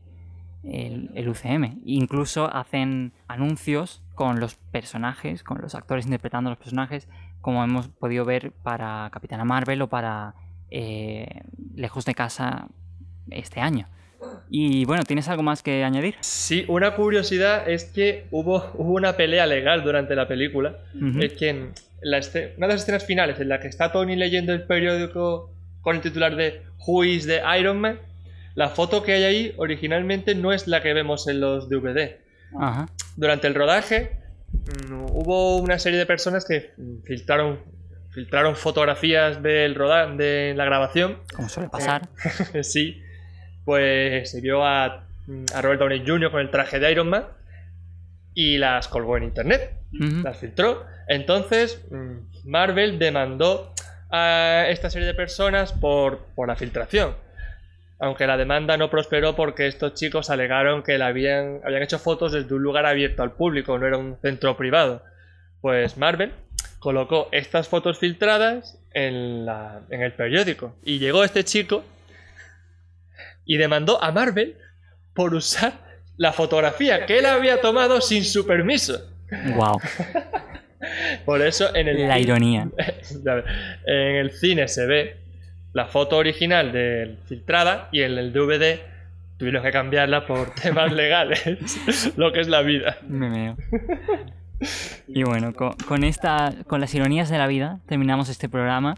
[0.63, 1.81] el, UCM.
[1.85, 7.09] Incluso hacen anuncios con los personajes, con los actores interpretando los personajes,
[7.41, 10.35] como hemos podido ver para Capitana Marvel o para
[10.71, 11.43] eh,
[11.75, 12.69] Lejos de Casa
[13.31, 13.89] este año.
[14.51, 16.17] Y bueno, ¿tienes algo más que añadir?
[16.21, 20.77] Sí, una curiosidad es que hubo, hubo una pelea legal durante la película.
[21.19, 21.73] Es que en
[22.03, 22.19] la
[22.57, 26.03] una de las escenas finales en la que está Tony leyendo el periódico con el
[26.03, 28.01] titular de Who is the Iron Man,
[28.55, 32.17] la foto que hay ahí originalmente no es la que vemos en los DVD.
[33.17, 34.19] Durante el rodaje
[34.53, 36.73] mm, hubo una serie de personas que
[37.05, 37.61] filtraron,
[38.13, 41.19] filtraron fotografías del rodaje, de la grabación.
[41.35, 42.09] Como suele pasar.
[42.55, 43.03] Eh, sí.
[43.65, 44.85] Pues se vio a,
[45.55, 46.31] a, Robert Downey Jr.
[46.31, 47.27] con el traje de Iron Man
[48.35, 49.77] y las colgó en internet.
[49.93, 50.85] Las filtró.
[51.09, 53.75] Entonces mm, Marvel demandó
[54.11, 57.15] a esta serie de personas por, por la filtración
[58.01, 62.55] aunque la demanda no prosperó porque estos chicos alegaron que habían, habían hecho fotos desde
[62.55, 65.05] un lugar abierto al público, no era un centro privado.
[65.61, 66.33] Pues Marvel
[66.79, 71.85] colocó estas fotos filtradas en, la, en el periódico y llegó este chico
[73.45, 74.57] y demandó a Marvel
[75.15, 75.75] por usar
[76.17, 78.99] la fotografía que él había tomado sin su permiso.
[79.55, 79.79] Wow.
[81.27, 82.67] por eso en el la ironía.
[83.87, 85.17] en el cine se ve
[85.73, 88.81] la foto original de filtrada y en el DVD
[89.39, 92.99] tuvieron que cambiarla por temas legales, lo que es la vida.
[93.07, 93.57] Me meo.
[95.09, 98.95] Y bueno, con, esta, con las ironías de la vida terminamos este programa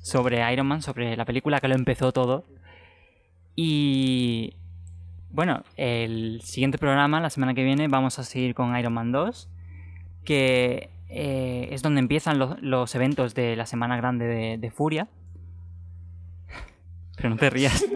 [0.00, 2.46] sobre Iron Man, sobre la película que lo empezó todo.
[3.54, 4.54] Y
[5.30, 9.50] bueno, el siguiente programa, la semana que viene, vamos a seguir con Iron Man 2,
[10.24, 15.06] que eh, es donde empiezan los, eventos de la semana grande de Furia.
[17.16, 17.84] Pero no te rías.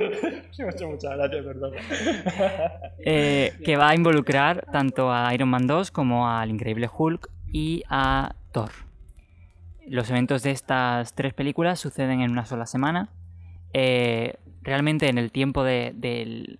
[0.86, 1.72] muchas gracias, perdón.
[3.04, 7.84] Eh, que va a involucrar tanto a Iron Man 2 como al Increíble Hulk y
[7.88, 8.70] a Thor.
[9.86, 13.08] Los eventos de estas tres películas suceden en una sola semana.
[13.72, 16.58] Eh, realmente en el tiempo del,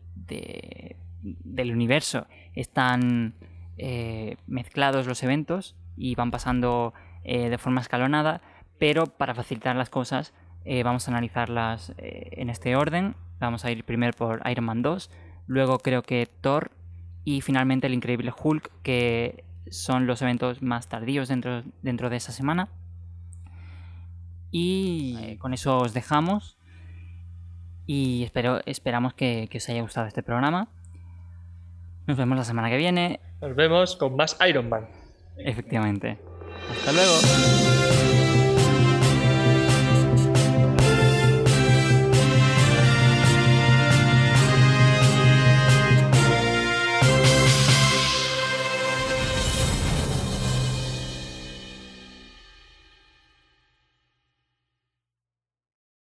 [1.58, 3.34] universo están
[3.76, 6.94] eh, mezclados los eventos y van pasando
[7.24, 8.40] de forma escalonada,
[8.78, 10.32] pero para facilitar las cosas
[10.70, 13.16] eh, vamos a analizarlas eh, en este orden.
[13.40, 15.10] Vamos a ir primero por Iron Man 2,
[15.46, 16.72] luego creo que Thor
[17.24, 22.32] y finalmente el Increíble Hulk, que son los eventos más tardíos dentro, dentro de esa
[22.32, 22.68] semana.
[24.50, 26.58] Y eh, con eso os dejamos.
[27.86, 30.68] Y espero, esperamos que, que os haya gustado este programa.
[32.06, 33.20] Nos vemos la semana que viene.
[33.40, 34.86] Nos vemos con más Iron Man.
[35.38, 36.18] Efectivamente.
[36.70, 38.17] Hasta luego.